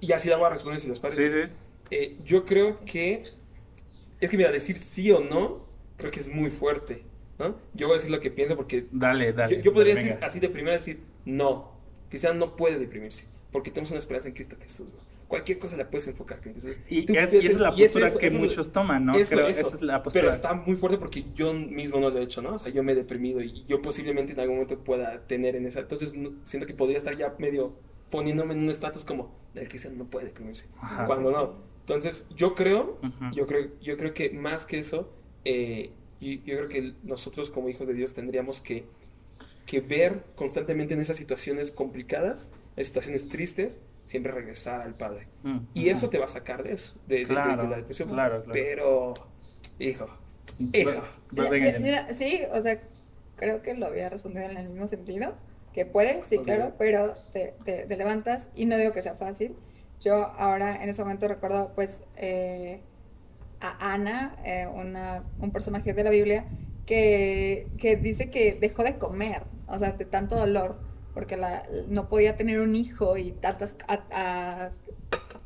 Y 0.00 0.12
así 0.12 0.28
la 0.28 0.36
voy 0.36 0.46
a 0.46 0.50
responder 0.50 0.80
si 0.80 0.88
les 0.88 0.98
parece. 0.98 1.30
Sí, 1.30 1.42
sí. 1.42 1.52
Eh, 1.90 2.16
yo 2.24 2.44
creo 2.44 2.80
que. 2.80 3.22
Es 4.20 4.30
que, 4.30 4.36
mira, 4.36 4.50
decir 4.50 4.76
sí 4.78 5.12
o 5.12 5.20
no, 5.20 5.66
creo 5.96 6.10
que 6.10 6.20
es 6.20 6.28
muy 6.28 6.50
fuerte, 6.50 7.04
¿no? 7.38 7.56
Yo 7.74 7.86
voy 7.86 7.94
a 7.94 7.98
decir 7.98 8.10
lo 8.10 8.20
que 8.20 8.30
pienso 8.30 8.56
porque. 8.56 8.86
Dale, 8.90 9.32
dale. 9.32 9.56
Yo, 9.56 9.62
yo 9.62 9.72
podría 9.72 9.94
decir 9.94 10.18
así 10.22 10.40
de 10.40 10.48
primera, 10.48 10.74
decir 10.74 11.00
no. 11.24 11.78
Cristiano 12.08 12.38
no 12.38 12.56
puede 12.56 12.78
deprimirse 12.78 13.26
porque 13.52 13.70
tenemos 13.70 13.90
una 13.90 13.98
esperanza 13.98 14.28
en 14.28 14.34
Cristo 14.34 14.56
Jesús, 14.60 14.88
¿no? 14.88 15.08
Cualquier 15.28 15.58
cosa 15.58 15.76
la 15.76 15.90
puedes 15.90 16.08
enfocar. 16.08 16.40
Y, 16.88 17.04
Tú 17.04 17.12
es, 17.12 17.32
y 17.34 17.36
esa 17.36 17.48
es 17.48 17.58
la 17.60 17.70
postura 17.76 18.08
eso- 18.08 18.18
que 18.18 18.26
eso- 18.28 18.38
muchos 18.38 18.72
toman, 18.72 19.04
¿no? 19.04 19.14
eso, 19.14 19.36
Creo, 19.36 19.46
eso. 19.48 19.66
Esa 19.68 19.76
es 19.76 19.82
la 19.82 20.02
postura. 20.02 20.22
Pero 20.22 20.34
está 20.34 20.54
muy 20.54 20.74
fuerte 20.74 20.96
porque 20.96 21.24
yo 21.34 21.52
mismo 21.52 22.00
no 22.00 22.08
lo 22.08 22.18
he 22.18 22.22
hecho, 22.22 22.40
¿no? 22.40 22.54
O 22.54 22.58
sea, 22.58 22.72
yo 22.72 22.82
me 22.82 22.92
he 22.92 22.94
deprimido 22.94 23.42
y 23.42 23.64
yo 23.66 23.82
posiblemente 23.82 24.32
en 24.32 24.40
algún 24.40 24.56
momento 24.56 24.82
pueda 24.82 25.20
tener 25.26 25.54
en 25.54 25.66
esa. 25.66 25.80
Entonces, 25.80 26.14
no- 26.14 26.32
siento 26.44 26.66
que 26.66 26.72
podría 26.72 26.96
estar 26.96 27.14
ya 27.16 27.34
medio 27.38 27.76
poniéndome 28.10 28.54
en 28.54 28.60
un 28.60 28.70
estatus 28.70 29.04
como 29.04 29.34
el 29.54 29.68
cristiano 29.68 29.98
no 29.98 30.06
puede 30.06 30.26
deprimirse. 30.26 30.66
Ajá. 30.80 31.04
Cuando 31.06 31.30
no. 31.30 31.56
Entonces, 31.80 32.26
yo 32.34 32.54
creo, 32.54 32.98
yo 33.32 33.46
creo, 33.46 33.68
yo 33.82 33.96
creo 33.98 34.14
que 34.14 34.30
más 34.30 34.64
que 34.64 34.78
eso, 34.78 35.12
eh, 35.44 35.90
yo, 36.22 36.32
yo 36.32 36.56
creo 36.56 36.68
que 36.68 36.94
nosotros 37.02 37.50
como 37.50 37.68
hijos 37.68 37.86
de 37.86 37.92
Dios 37.92 38.14
tendríamos 38.14 38.60
que, 38.62 38.84
que 39.66 39.80
ver 39.80 40.24
constantemente 40.36 40.94
en 40.94 41.00
esas 41.00 41.18
situaciones 41.18 41.70
complicadas, 41.70 42.48
en 42.76 42.84
situaciones 42.84 43.28
tristes, 43.28 43.80
siempre 44.08 44.32
regresar 44.32 44.80
al 44.80 44.94
Padre. 44.94 45.28
Mm, 45.42 45.58
Y 45.74 45.90
eso 45.90 46.08
te 46.08 46.18
va 46.18 46.24
a 46.24 46.28
sacar 46.28 46.62
de 46.62 46.72
eso, 46.72 46.98
de, 47.06 47.16
de- 47.16 47.20
de- 47.20 47.26
de 47.26 47.34
Claro, 47.34 47.68
la 47.68 47.76
depresión. 47.76 48.08
claro, 48.08 48.42
claro. 48.42 48.52
Pero, 48.52 49.14
hijo, 49.78 50.06
hijo. 50.72 50.90
Va- 50.90 51.04
Mira, 51.32 51.50
venga, 51.50 51.70
Jenny. 51.72 51.84
mira, 51.84 52.06
sí, 52.14 52.40
o 52.52 52.62
sea, 52.62 52.80
creo 53.36 53.60
que 53.60 53.74
lo 53.74 53.84
había 53.86 54.08
respondido 54.08 54.46
en 54.46 54.56
el 54.56 54.66
mismo 54.68 54.86
sentido, 54.88 55.34
que 55.74 55.84
puede, 55.84 56.22
sí, 56.22 56.38
claro, 56.38 56.72
pero 56.78 57.14
te, 57.32 57.54
te- 57.64 57.84
te 57.86 57.96
levantas 57.98 58.48
y 58.56 58.64
no 58.64 58.78
digo 58.78 58.92
que 58.92 59.02
sea 59.02 59.14
fácil. 59.14 59.54
Yo 60.00 60.14
ahora 60.38 60.82
en 60.82 60.88
ese 60.88 61.02
momento 61.02 61.28
recuerdo 61.28 61.72
pues 61.74 62.02
eh, 62.16 62.80
a 63.60 63.92
Ana, 63.92 64.36
eh, 64.44 64.66
una, 64.72 65.24
un 65.38 65.50
personaje 65.52 65.92
de 65.92 66.02
la 66.04 66.10
Biblia, 66.10 66.46
que, 66.86 67.66
que 67.76 67.96
dice 67.96 68.30
que 68.30 68.54
dejó 68.54 68.82
de 68.84 68.96
comer, 68.96 69.42
o 69.66 69.78
sea, 69.78 69.92
de 69.92 70.06
tanto 70.06 70.34
dolor, 70.36 70.78
porque 71.14 71.36
la, 71.36 71.64
no 71.88 72.08
podía 72.08 72.36
tener 72.36 72.60
un 72.60 72.74
hijo 72.74 73.16
y 73.16 73.32
tantas 73.32 73.76
a- 73.86 74.04
a- 74.10 74.70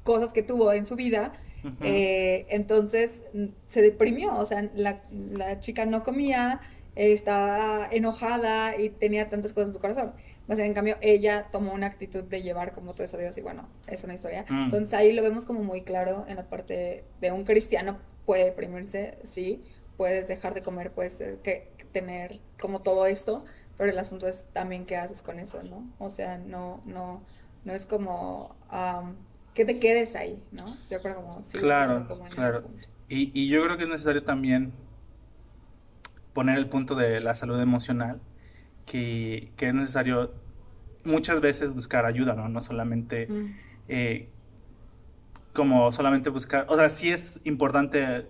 cosas 0.05 0.33
que 0.33 0.43
tuvo 0.43 0.73
en 0.73 0.87
su 0.87 0.97
vida, 0.97 1.33
eh, 1.81 2.47
entonces 2.51 3.23
se 3.67 3.83
deprimió, 3.83 4.37
o 4.37 4.45
sea, 4.47 4.69
la, 4.75 5.03
la 5.31 5.61
chica 5.61 5.87
no 5.87 6.03
comía, 6.03 6.61
eh, 6.97 7.13
estaba 7.13 7.89
enojada 7.91 8.77
y 8.77 8.89
tenía 8.91 9.29
tantas 9.29 9.53
cosas 9.53 9.69
en 9.69 9.75
su 9.75 9.81
corazón. 9.81 10.13
Más 10.49 10.59
en 10.59 10.75
cambio, 10.75 10.97
ella 11.01 11.43
tomó 11.53 11.73
una 11.73 11.87
actitud 11.87 12.25
de 12.25 12.43
llevar 12.43 12.73
como 12.73 12.95
todo 12.95 13.05
eso 13.05 13.17
a 13.17 13.21
Dios 13.21 13.39
y 13.39 13.43
bueno, 13.43 13.69
es 13.87 14.03
una 14.03 14.15
historia. 14.15 14.45
Mm. 14.49 14.65
Entonces 14.65 14.93
ahí 14.93 15.13
lo 15.13 15.23
vemos 15.23 15.45
como 15.45 15.63
muy 15.63 15.83
claro 15.83 16.25
en 16.29 16.37
la 16.37 16.49
parte 16.49 17.05
de 17.21 17.31
un 17.31 17.45
cristiano 17.45 17.99
puede 18.27 18.45
deprimirse, 18.47 19.19
sí, 19.25 19.63
puedes 19.97 20.29
dejar 20.29 20.55
de 20.55 20.63
comer, 20.63 20.93
puedes 20.93 21.21
eh, 21.21 21.39
que, 21.43 21.71
tener 21.93 22.41
como 22.61 22.81
todo 22.81 23.07
esto, 23.07 23.45
pero 23.77 23.91
el 23.91 23.99
asunto 23.99 24.27
es 24.27 24.45
también 24.53 24.87
qué 24.87 24.97
haces 24.97 25.23
con 25.23 25.39
eso, 25.39 25.63
¿no? 25.63 25.85
O 25.99 26.11
sea, 26.11 26.39
no, 26.39 26.83
no, 26.87 27.23
no 27.65 27.73
es 27.73 27.87
como 27.87 28.55
am, 28.69 29.17
que 29.55 29.65
te 29.65 29.79
quedes 29.79 30.15
ahí, 30.17 30.43
¿no? 30.53 30.77
Yo 30.91 31.01
creo 31.03 31.17
como 31.17 31.43
sí, 31.45 31.59
Claro, 31.59 32.05
como 32.07 32.25
claro. 32.27 32.65
Y, 33.09 33.31
y 33.39 33.49
yo 33.49 33.63
creo 33.65 33.77
que 33.77 33.85
es 33.85 33.89
necesario 33.89 34.23
también 34.25 34.73
poner 36.33 36.59
el 36.59 36.69
punto 36.69 36.95
de 36.95 37.21
la 37.21 37.35
salud 37.35 37.61
emocional, 37.61 38.21
que, 38.87 39.53
que 39.57 39.69
es 39.69 39.75
necesario 39.75 40.33
muchas 41.05 41.41
veces 41.41 41.75
buscar 41.75 42.07
ayuda, 42.07 42.35
¿no? 42.35 42.49
No 42.49 42.61
solamente 42.61 43.27
Mm. 43.29 43.47
eh, 43.89 44.29
como 45.53 45.93
solamente 45.93 46.31
buscar, 46.31 46.65
o 46.69 46.77
sea, 46.77 46.89
sí 46.89 47.11
es 47.11 47.41
importante 47.45 48.27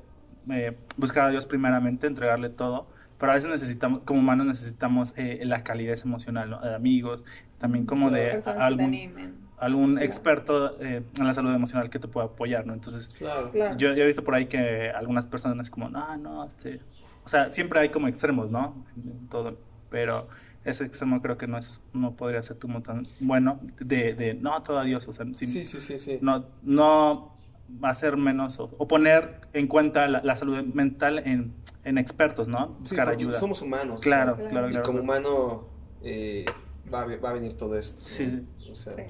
eh, 0.50 0.76
buscar 0.96 1.26
a 1.26 1.28
Dios 1.28 1.46
primeramente, 1.46 2.06
entregarle 2.08 2.48
todo, 2.48 2.88
pero 3.22 3.32
a 3.32 3.34
veces 3.36 3.48
necesitamos, 3.50 4.00
como 4.04 4.18
humanos 4.18 4.46
necesitamos 4.48 5.14
eh, 5.16 5.40
la 5.44 5.62
calidez 5.62 6.02
emocional, 6.04 6.50
¿no? 6.50 6.60
De 6.60 6.74
amigos, 6.74 7.24
también 7.58 7.86
como 7.86 8.10
de 8.10 8.30
Personas 8.32 8.56
que 8.56 8.60
te 8.60 8.66
algún, 8.66 8.84
animen. 8.86 9.34
algún 9.58 9.90
Claro. 9.92 10.06
experto 10.06 10.80
eh, 10.82 11.04
en 11.16 11.24
la 11.24 11.32
salud 11.32 11.54
emocional 11.54 11.88
que 11.88 12.00
te 12.00 12.08
pueda 12.08 12.26
apoyar, 12.26 12.66
¿no? 12.66 12.72
Entonces, 12.74 13.06
Claro. 13.16 13.52
Claro. 13.52 13.76
yo, 13.78 13.94
yo 13.94 14.02
he 14.02 14.06
visto 14.08 14.24
por 14.24 14.34
ahí 14.34 14.46
que 14.46 14.90
algunas 14.90 15.26
personas 15.26 15.70
como, 15.70 15.88
no, 15.88 16.16
no, 16.16 16.44
este... 16.44 16.80
O 17.24 17.28
sea, 17.28 17.52
siempre 17.52 17.78
hay 17.78 17.90
como 17.90 18.08
extremos, 18.08 18.50
¿no? 18.50 18.84
En 18.96 19.28
todo. 19.28 19.56
Pero 19.88 20.26
ese 20.64 20.84
extremo 20.84 21.22
creo 21.22 21.38
que 21.38 21.46
no 21.46 21.58
es, 21.58 21.80
no 21.92 22.16
podría 22.16 22.42
ser 22.42 22.58
como 22.58 22.82
tan 22.82 23.06
bueno 23.20 23.60
de, 23.78 24.14
de 24.14 24.34
no, 24.34 24.60
todo 24.64 24.80
a 24.80 24.84
Dios, 24.84 25.06
o 25.06 25.12
sea, 25.12 25.24
sin- 25.26 25.36
Sí, 25.48 25.64
sí, 25.64 25.80
sí, 25.80 26.00
sí. 26.00 26.18
no, 26.20 26.46
no 26.64 27.36
hacer 27.82 28.16
menos 28.16 28.58
o, 28.60 28.70
o 28.78 28.86
poner 28.88 29.40
en 29.52 29.66
cuenta 29.66 30.06
la, 30.08 30.20
la 30.22 30.36
salud 30.36 30.62
mental 30.64 31.20
en, 31.26 31.52
en 31.84 31.98
expertos, 31.98 32.48
¿no? 32.48 32.66
Sí, 32.68 32.90
Buscar 32.90 33.06
porque 33.06 33.24
ayuda. 33.24 33.38
somos 33.38 33.62
humanos. 33.62 34.00
Claro, 34.00 34.32
o 34.32 34.36
sea, 34.36 34.48
claro, 34.50 34.68
Y 34.68 34.70
claro. 34.72 34.86
como 34.86 35.00
humano 35.00 35.68
eh, 36.02 36.44
va, 36.92 37.02
a, 37.02 37.16
va 37.16 37.30
a 37.30 37.32
venir 37.32 37.54
todo 37.56 37.78
esto. 37.78 38.02
¿no? 38.02 38.06
Sí, 38.08 38.46
O 38.70 38.74
sea, 38.74 38.92
Sí, 38.92 39.02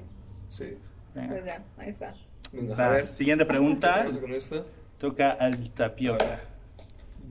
sí. 0.47 0.77
Venga. 1.13 1.29
pues 1.29 1.45
ya, 1.45 1.63
ahí 1.77 1.89
está. 1.89 2.15
Venga, 2.51 2.85
a 2.85 2.89
ver. 2.89 3.03
siguiente 3.03 3.45
pregunta. 3.45 4.07
Con 4.21 4.31
esto. 4.33 4.65
Toca 4.97 5.31
al 5.31 5.69
tapioca. 5.71 6.41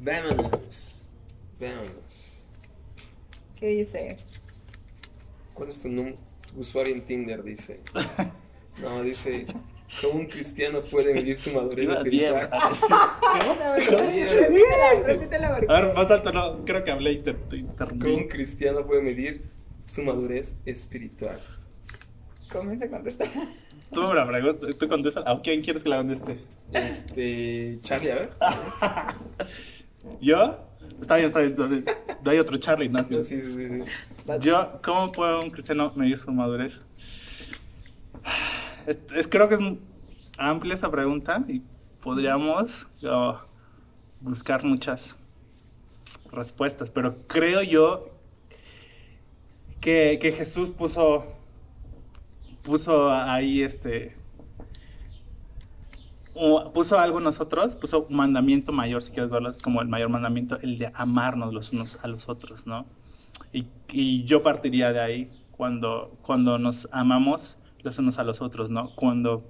Vámonos. 0.02 1.08
Vámonos. 1.60 2.48
¿Qué 3.58 3.66
dice? 3.68 4.16
¿Cuál 5.54 5.68
es 5.68 5.80
tu 5.80 5.88
usuario 6.56 6.94
en 6.94 7.02
Tinder? 7.02 7.42
Dice. 7.42 7.80
No, 8.80 9.02
dice. 9.02 9.46
¿Cómo 10.00 10.20
un 10.20 10.26
cristiano 10.26 10.80
puede 10.82 11.14
medir 11.14 11.36
su 11.36 11.52
madurez 11.52 11.88
espiritual? 11.90 12.48
Repítela. 15.06 15.48
A 15.68 15.80
ver, 15.80 15.94
más 15.94 16.10
alto, 16.10 16.32
no, 16.32 16.64
creo 16.64 16.82
que 16.82 16.90
hablé 16.90 17.12
y 17.12 17.22
te, 17.22 17.34
te 17.34 17.56
interrumpí. 17.58 18.06
¿Cómo 18.06 18.16
un 18.16 18.28
cristiano 18.28 18.86
puede 18.86 19.02
medir 19.02 19.42
su 19.84 20.02
madurez 20.02 20.56
espiritual? 20.64 21.38
Comienza 22.50 22.86
a 22.86 22.90
contestar. 22.90 23.28
Tú 23.92 24.02
me 24.02 24.14
la 24.14 24.26
preguntas, 24.26 24.76
tú 24.76 24.88
contestas. 24.88 25.24
¿A 25.26 25.40
quién 25.42 25.62
quieres 25.62 25.82
que 25.82 25.88
la 25.88 25.98
conteste? 25.98 26.38
Este. 26.72 27.78
Charlie, 27.82 28.10
a 28.10 28.14
ver. 28.14 28.30
¿Yo? 30.20 30.58
Está 31.00 31.16
bien, 31.16 31.26
está 31.28 31.40
bien. 31.40 31.50
entonces, 31.50 31.84
No 32.22 32.30
hay 32.30 32.38
otro 32.38 32.56
Charlie, 32.56 32.88
¿no? 32.88 33.04
Sí, 33.04 33.22
sí, 33.22 33.40
sí. 33.40 33.68
sí. 33.68 33.82
Yo, 34.40 34.78
¿cómo 34.82 35.12
puede 35.12 35.38
un 35.40 35.50
cristiano 35.50 35.92
medir 35.94 36.18
su 36.18 36.32
madurez? 36.32 36.80
Es, 38.86 38.98
es- 39.14 39.28
creo 39.28 39.48
que 39.48 39.54
es 39.56 39.60
amplia 40.38 40.74
esta 40.74 40.90
pregunta 40.90 41.44
y 41.48 41.62
podríamos 42.02 42.86
buscar 44.20 44.64
muchas 44.64 45.16
respuestas, 46.32 46.90
pero 46.90 47.14
creo 47.26 47.62
yo 47.62 48.08
que, 49.80 50.18
que 50.20 50.32
Jesús 50.32 50.70
puso, 50.70 51.24
puso 52.62 53.10
ahí 53.10 53.62
este, 53.62 54.14
puso 56.72 56.98
algo 56.98 57.20
nosotros, 57.20 57.74
puso 57.74 58.06
un 58.08 58.16
mandamiento 58.16 58.72
mayor, 58.72 59.02
si 59.02 59.12
quieres 59.12 59.30
verlo 59.30 59.54
como 59.62 59.82
el 59.82 59.88
mayor 59.88 60.08
mandamiento, 60.08 60.58
el 60.60 60.78
de 60.78 60.90
amarnos 60.94 61.52
los 61.52 61.72
unos 61.72 61.98
a 62.02 62.08
los 62.08 62.28
otros, 62.28 62.66
¿no? 62.66 62.86
Y, 63.52 63.66
y 63.90 64.24
yo 64.24 64.42
partiría 64.42 64.92
de 64.92 65.00
ahí, 65.00 65.30
cuando, 65.50 66.16
cuando 66.22 66.58
nos 66.58 66.88
amamos 66.92 67.58
los 67.82 67.98
unos 67.98 68.18
a 68.18 68.24
los 68.24 68.40
otros, 68.40 68.70
¿no? 68.70 68.90
Cuando, 68.94 69.44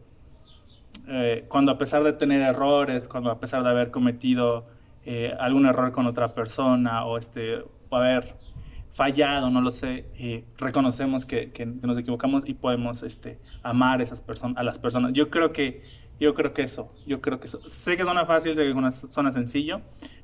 eh, 1.08 1.44
cuando 1.48 1.72
a 1.72 1.78
pesar 1.78 2.02
de 2.02 2.12
tener 2.12 2.42
errores, 2.42 3.08
cuando 3.08 3.30
a 3.30 3.38
pesar 3.38 3.62
de 3.62 3.70
haber 3.70 3.90
cometido 3.90 4.66
eh, 5.04 5.34
algún 5.38 5.66
error 5.66 5.92
con 5.92 6.06
otra 6.06 6.34
persona 6.34 7.04
o, 7.04 7.18
este, 7.18 7.64
haber 7.90 8.36
fallado, 8.94 9.50
no 9.50 9.60
lo 9.60 9.70
sé, 9.70 10.06
eh, 10.18 10.44
reconocemos 10.58 11.24
que, 11.24 11.50
nos 11.82 11.98
equivocamos 11.98 12.44
y 12.46 12.54
podemos 12.54 13.02
este, 13.02 13.38
amar 13.62 14.00
esas 14.02 14.22
a 14.56 14.62
las 14.62 14.78
personas. 14.78 15.12
Yo 15.12 15.30
creo 15.30 15.52
que 15.52 15.82
yo 16.20 16.34
creo 16.34 16.52
que 16.52 16.62
eso, 16.62 16.92
yo 17.04 17.20
creo 17.20 17.40
que 17.40 17.46
eso. 17.46 17.60
Sé 17.68 17.96
que 17.96 18.04
suena 18.04 18.24
fácil, 18.26 18.54
sé 18.54 18.62
que 18.62 18.92
suena, 19.10 19.32
sencillo, 19.32 19.80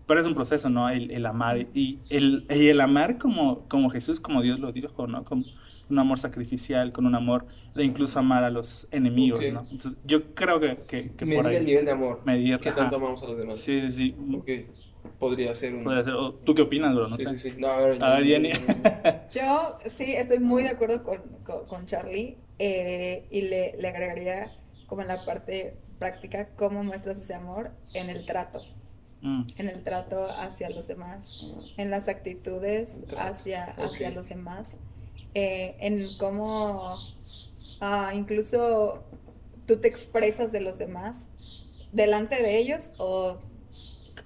pero 0.07 0.21
es 0.21 0.27
un 0.29 0.35
proceso, 0.35 0.71
¿no? 0.71 0.89
El, 0.89 1.27
amar 1.27 1.67
y 1.75 1.99
el, 2.09 2.47
el 2.49 2.81
amar 2.81 3.19
como, 3.19 3.67
como 3.69 3.91
Jesús, 3.91 4.21
como 4.21 4.41
Dios 4.43 4.61
lo 4.61 4.71
dijo, 4.71 5.09
¿no? 5.09 5.25
Con 5.25 5.45
un 5.91 5.99
amor 5.99 6.19
sacrificial, 6.19 6.93
con 6.93 7.07
un 7.07 7.15
amor 7.15 7.47
de 7.75 7.85
incluso 7.85 8.19
amar 8.19 8.45
a 8.45 8.51
los 8.51 8.87
enemigos. 8.91 9.41
¿no? 9.53 9.61
Entonces, 9.71 9.97
yo 10.05 10.35
creo 10.35 10.61
que, 10.61 10.77
que, 10.89 11.11
que 11.13 11.27
por 11.27 11.27
Medir 11.27 11.47
ahí. 11.47 11.57
el 11.57 11.67
nivel 11.67 11.85
de 11.85 11.91
amor. 11.93 12.21
Medir, 12.25 12.59
¿Qué 12.59 12.69
ajá. 12.71 12.79
tanto 12.79 12.97
amamos 12.97 13.23
a 13.23 13.27
los 13.27 13.39
demás? 13.39 13.59
Sí, 13.59 13.81
sí, 13.91 13.91
sí. 13.91 14.17
Ok. 14.37 14.51
Podría 15.19 15.55
ser 15.55 15.75
un. 15.75 15.85
Podría 15.85 16.05
ser. 16.05 16.15
¿Tú 16.45 16.55
qué 16.55 16.63
opinas, 16.63 16.95
bro? 16.95 17.09
No 17.09 17.17
sí, 17.17 17.25
sé. 17.25 17.39
sí, 17.39 17.51
sí. 17.51 17.57
No, 17.59 17.69
a 17.69 17.77
ver, 17.79 18.05
A 18.05 18.15
ver, 18.19 18.25
Jenny. 18.25 18.51
Yo 19.31 19.77
sí 19.87 20.13
estoy 20.13 20.39
muy 20.39 20.63
de 20.63 20.71
acuerdo 20.71 21.03
con, 21.03 21.23
con, 21.45 21.67
con 21.67 21.87
Charlie 21.87 22.37
eh, 22.59 23.27
y 23.31 23.43
le, 23.43 23.75
le 23.79 23.89
agregaría 23.89 24.53
como 24.87 25.03
en 25.03 25.09
la 25.09 25.25
parte 25.25 25.77
práctica, 25.99 26.49
cómo 26.57 26.85
muestras 26.85 27.19
ese 27.19 27.35
amor 27.35 27.71
en 27.95 28.11
el 28.11 28.25
trato, 28.27 28.63
Mm. 29.21 29.47
en 29.57 29.69
el 29.69 29.83
trato 29.83 30.27
hacia 30.39 30.71
los 30.71 30.87
demás, 30.87 31.53
en 31.77 31.91
las 31.91 32.07
actitudes 32.07 32.99
hacia, 33.17 33.65
hacia 33.65 34.13
los 34.13 34.29
demás, 34.29 34.79
eh, 35.35 35.77
en 35.81 36.17
cómo 36.19 36.95
ah, 37.81 38.13
incluso 38.15 39.03
tú 39.67 39.77
te 39.79 39.89
expresas 39.89 40.53
de 40.53 40.61
los 40.61 40.79
demás 40.79 41.29
delante 41.93 42.43
de 42.43 42.59
ellos 42.59 42.91
o 42.99 43.39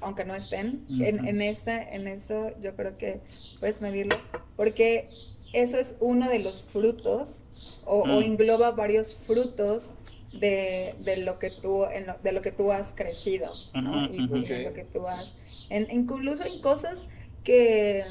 aunque 0.01 0.25
no 0.25 0.35
estén, 0.35 0.85
en, 0.89 1.25
en, 1.27 1.43
este, 1.43 1.95
en 1.95 2.09
eso 2.09 2.51
yo 2.61 2.75
creo 2.75 2.97
que 2.99 3.21
puedes 3.61 3.81
medirlo, 3.81 4.17
porque 4.57 5.07
eso 5.53 5.77
es 5.79 5.95
uno 6.01 6.29
de 6.29 6.41
los 6.41 6.65
frutos 6.65 7.45
o, 7.85 8.01
o 8.01 8.21
Mm. 8.21 8.23
engloba 8.25 8.73
varios 8.73 9.15
frutos 9.15 9.93
de, 10.33 10.97
de 11.01 11.19
lo 11.19 11.39
que 11.39 11.51
tú 11.51 11.85
en 11.85 12.07
lo- 12.07 12.17
de 12.23 12.33
lo 12.33 12.41
que 12.43 12.51
tú 12.53 12.73
has 12.73 12.95
crecido 12.95 13.49
¿no? 13.75 14.07
Y, 14.07 14.19
lo 14.65 14.73
que 14.73 14.85
tú 14.85 15.07
has 15.07 15.35
en, 15.71 15.89
incluso 15.91 16.43
en 16.45 16.61
cosas 16.63 17.07
que 17.45 18.03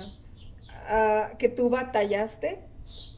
ah, 0.87 1.31
que 1.39 1.49
tú 1.49 1.69
batallaste 1.69 2.59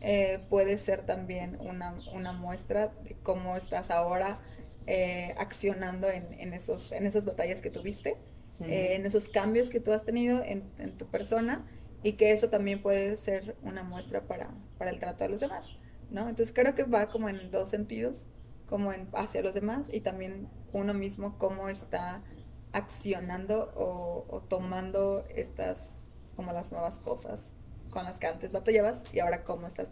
eh, 0.02 0.40
puede 0.50 0.78
ser 0.78 1.06
también 1.06 1.58
una, 1.60 1.98
una 2.14 2.34
muestra 2.34 2.94
de 3.04 3.16
cómo 3.24 3.56
estás 3.56 3.90
ahora 3.92 4.40
eh, 4.88 5.34
accionando 5.38 6.10
en, 6.10 6.34
en 6.34 6.54
esos 6.54 6.92
en 6.92 7.06
esas 7.06 7.26
batallas 7.26 7.62
que 7.62 7.70
tuviste 7.70 8.18
eh, 8.62 8.96
en 8.96 9.06
esos 9.06 9.30
cambios 9.30 9.70
que 9.70 9.80
tú 9.80 9.92
has 9.92 10.06
tenido 10.06 10.42
en, 10.44 10.72
en 10.78 10.98
tu 10.98 11.08
persona 11.08 11.66
y 12.02 12.14
que 12.14 12.32
eso 12.32 12.50
también 12.50 12.82
puede 12.82 13.18
ser 13.18 13.56
una 13.62 13.84
muestra 13.84 14.28
para, 14.28 14.54
para 14.78 14.92
el 14.92 15.00
trato 15.00 15.24
de 15.24 15.32
los 15.32 15.40
demás, 15.40 15.78
¿no? 16.12 16.30
Entonces 16.30 16.54
creo 16.54 16.76
que 16.76 16.84
va 16.84 17.10
como 17.10 17.30
en 17.30 17.50
dos 17.52 17.70
sentidos, 17.70 18.28
como 18.68 18.94
en 18.94 19.10
hacia 19.14 19.42
los 19.42 19.54
demás 19.54 19.88
y 19.92 20.02
también 20.02 20.50
uno 20.72 20.94
mismo 20.94 21.38
cómo 21.38 21.68
está 21.68 22.24
accionando 22.72 23.72
o, 23.76 24.26
o 24.30 24.42
tomando 24.42 25.26
estas 25.30 26.12
como 26.36 26.52
las 26.54 26.72
nuevas 26.72 27.00
cosas 27.00 27.56
con 27.94 28.04
las 28.06 28.18
que 28.20 28.26
antes 28.28 28.52
batallabas 28.52 29.04
y 29.14 29.20
ahora 29.20 29.44
cómo 29.44 29.68
estás 29.68 29.88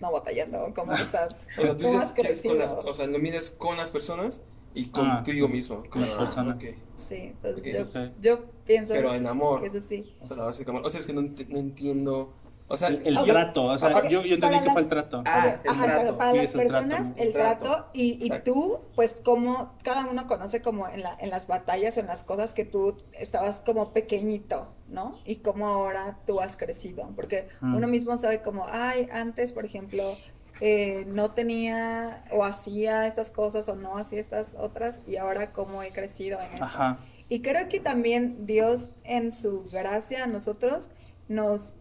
no 0.00 0.12
batallando, 0.12 0.72
cómo 0.74 0.92
estás 0.92 1.36
O 1.58 1.62
sea, 1.62 1.76
tú 1.76 1.84
¿Cómo 1.84 1.94
dices 1.98 2.12
que 2.12 2.22
es 2.28 2.42
con 2.42 2.58
las, 2.58 2.72
o 2.72 2.92
sea, 2.94 3.06
lo 3.06 3.18
mides 3.18 3.50
con 3.50 3.76
las 3.78 3.90
personas 3.90 4.42
y 4.74 4.86
Ah, 4.88 5.22
contigo 5.22 5.48
mismo. 5.48 5.82
con 5.88 6.02
las 6.02 6.10
Ah, 6.12 6.18
personas. 6.18 6.56
ok. 6.56 6.64
sí, 6.96 7.16
entonces 7.42 7.60
Ok. 7.60 7.66
yo, 7.94 8.00
Ok. 8.02 8.12
yo 8.20 8.44
pienso 8.66 8.92
Pero 8.92 9.14
en 9.14 9.26
amor. 9.26 9.60
que 9.60 9.68
es 9.68 9.74
así. 9.84 10.14
O 10.20 10.26
sea, 10.26 10.36
la 10.36 10.44
base 10.44 10.64
de 10.64 10.70
amor. 10.70 10.84
O 10.84 10.90
sea, 10.90 11.00
es 11.00 11.06
que 11.06 11.12
no, 11.12 11.22
ent- 11.22 11.46
no 11.48 11.58
entiendo. 11.58 12.34
O 12.66 12.76
sea, 12.76 12.88
El, 12.88 13.06
el 13.06 13.18
Ok. 13.18 13.26
trato, 13.26 13.64
o 13.66 13.78
sea, 13.78 14.08
yo, 14.08 14.22
yo 14.22 14.34
entendí 14.34 14.58
que 14.64 14.70
fue 14.70 14.80
el 14.82 14.88
trato. 14.88 15.22
Ah, 15.26 15.58
el 15.62 15.70
ajá, 15.70 15.84
trato. 15.86 16.18
para 16.18 16.32
las 16.32 16.44
es 16.44 16.54
el 16.54 16.60
trato, 16.68 16.88
personas 16.88 17.12
el 17.16 17.32
trato, 17.32 17.86
y, 17.92 18.26
y 18.26 18.40
tú, 18.40 18.80
pues 18.96 19.14
como 19.24 19.74
cada 19.84 20.06
uno 20.06 20.26
conoce 20.26 20.60
como 20.62 20.88
en, 20.88 21.02
la, 21.02 21.14
en 21.20 21.30
las 21.30 21.46
batallas 21.46 21.96
o 21.96 22.00
en 22.00 22.06
las 22.06 22.24
cosas 22.24 22.52
que 22.54 22.64
tú 22.64 22.96
estabas 23.12 23.60
como 23.60 23.92
pequeñito, 23.92 24.68
¿no? 24.88 25.20
Y 25.24 25.36
cómo 25.36 25.66
ahora 25.66 26.18
tú 26.26 26.40
has 26.40 26.56
crecido, 26.56 27.10
porque 27.16 27.48
Mm. 27.60 27.74
uno 27.76 27.88
mismo 27.88 28.16
sabe 28.18 28.42
como, 28.42 28.66
ay, 28.68 29.08
antes, 29.12 29.52
por 29.52 29.64
ejemplo, 29.64 30.16
eh, 30.60 31.04
no 31.08 31.32
tenía 31.32 32.24
o 32.30 32.44
hacía 32.44 33.06
estas 33.06 33.30
cosas 33.30 33.68
o 33.68 33.74
no 33.74 33.96
hacía 33.98 34.20
estas 34.20 34.54
otras 34.54 35.00
y 35.06 35.16
ahora 35.16 35.52
cómo 35.52 35.82
he 35.82 35.90
crecido 35.90 36.38
en 36.40 36.54
eso. 36.54 36.64
Ajá. 36.64 36.98
Y 37.28 37.40
creo 37.42 37.68
que 37.68 37.80
también 37.80 38.46
Dios 38.46 38.90
en 39.02 39.32
su 39.32 39.64
gracia 39.70 40.24
a 40.24 40.26
nosotros 40.26 40.90
nos, 41.26 41.74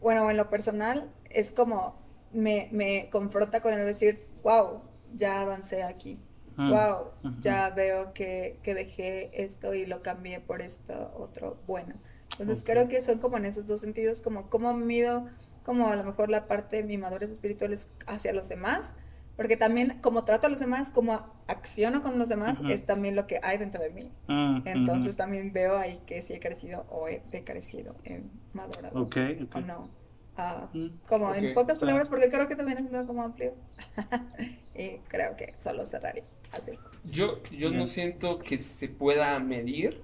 bueno, 0.00 0.30
en 0.30 0.36
lo 0.36 0.50
personal, 0.50 1.10
es 1.30 1.50
como 1.50 1.96
me, 2.32 2.68
me 2.72 3.08
confronta 3.10 3.60
con 3.60 3.72
el 3.72 3.84
decir, 3.84 4.26
wow, 4.42 4.82
ya 5.14 5.40
avancé 5.40 5.82
aquí, 5.82 6.20
Mm. 6.56 6.70
wow, 6.70 7.06
Ujú. 7.24 7.40
ya 7.40 7.70
veo 7.70 8.12
que, 8.12 8.60
que 8.62 8.74
dejé 8.74 9.30
esto 9.42 9.72
y 9.74 9.86
lo 9.86 10.02
cambié 10.02 10.38
por 10.38 10.60
esto 10.60 11.10
otro 11.16 11.56
bueno. 11.66 11.94
Entonces 12.38 12.62
Ok. 12.62 12.66
creo 12.66 12.88
que 12.88 13.02
son 13.02 13.18
como 13.18 13.36
en 13.36 13.44
esos 13.44 13.66
dos 13.66 13.80
sentidos, 13.80 14.20
como 14.20 14.48
cómo 14.48 14.74
mido, 14.74 15.26
como 15.64 15.88
a 15.88 15.96
lo 15.96 16.04
mejor 16.04 16.28
la 16.30 16.46
parte 16.48 16.76
de 16.76 16.82
mi 16.84 16.98
madurez 16.98 17.30
espiritual 17.30 17.72
es 17.72 17.88
hacia 18.06 18.32
los 18.32 18.48
demás, 18.48 18.92
porque 19.36 19.56
también 19.56 19.98
como 20.00 20.24
trato 20.24 20.46
a 20.46 20.50
los 20.50 20.58
demás, 20.58 20.90
como 20.90 21.12
acciono 21.46 22.00
con 22.02 22.18
los 22.18 22.28
demás, 22.28 22.60
Ujú. 22.60 22.70
es 22.70 22.84
también 22.86 23.16
lo 23.16 23.26
que 23.26 23.40
hay 23.42 23.58
dentro 23.58 23.82
de 23.82 23.90
mí. 23.90 24.10
Mm, 24.28 24.62
Entonces 24.66 25.08
ujú. 25.08 25.16
también 25.16 25.52
veo 25.52 25.76
ahí 25.78 26.00
que 26.06 26.22
sí 26.22 26.32
he 26.34 26.40
crecido 26.40 26.86
o 26.90 27.08
he 27.08 27.22
decrecido, 27.30 27.96
he 28.04 28.22
madurado 28.52 29.00
Ok, 29.00 29.16
ok. 29.42 29.56
o 29.56 29.60
no. 29.60 29.88
Ah, 30.36 30.68
Mm. 30.72 30.88
como 31.06 31.28
Ok, 31.30 31.34
en 31.34 31.52
pocas 31.54 31.78
claro. 31.78 31.80
palabras, 31.80 32.08
porque 32.08 32.28
creo 32.30 32.48
que 32.48 32.56
también 32.56 32.78
es 32.78 32.92
un 32.92 33.06
como 33.06 33.22
amplio. 33.22 33.54
y 34.74 34.98
creo 35.08 35.36
que 35.36 35.54
solo 35.62 35.84
cerraré 35.84 36.22
así. 36.52 36.78
yo, 37.04 37.42
yo 37.50 37.70
no 37.70 37.86
siento 37.86 38.38
que 38.38 38.58
se 38.58 38.88
pueda 38.88 39.38
medir 39.40 40.00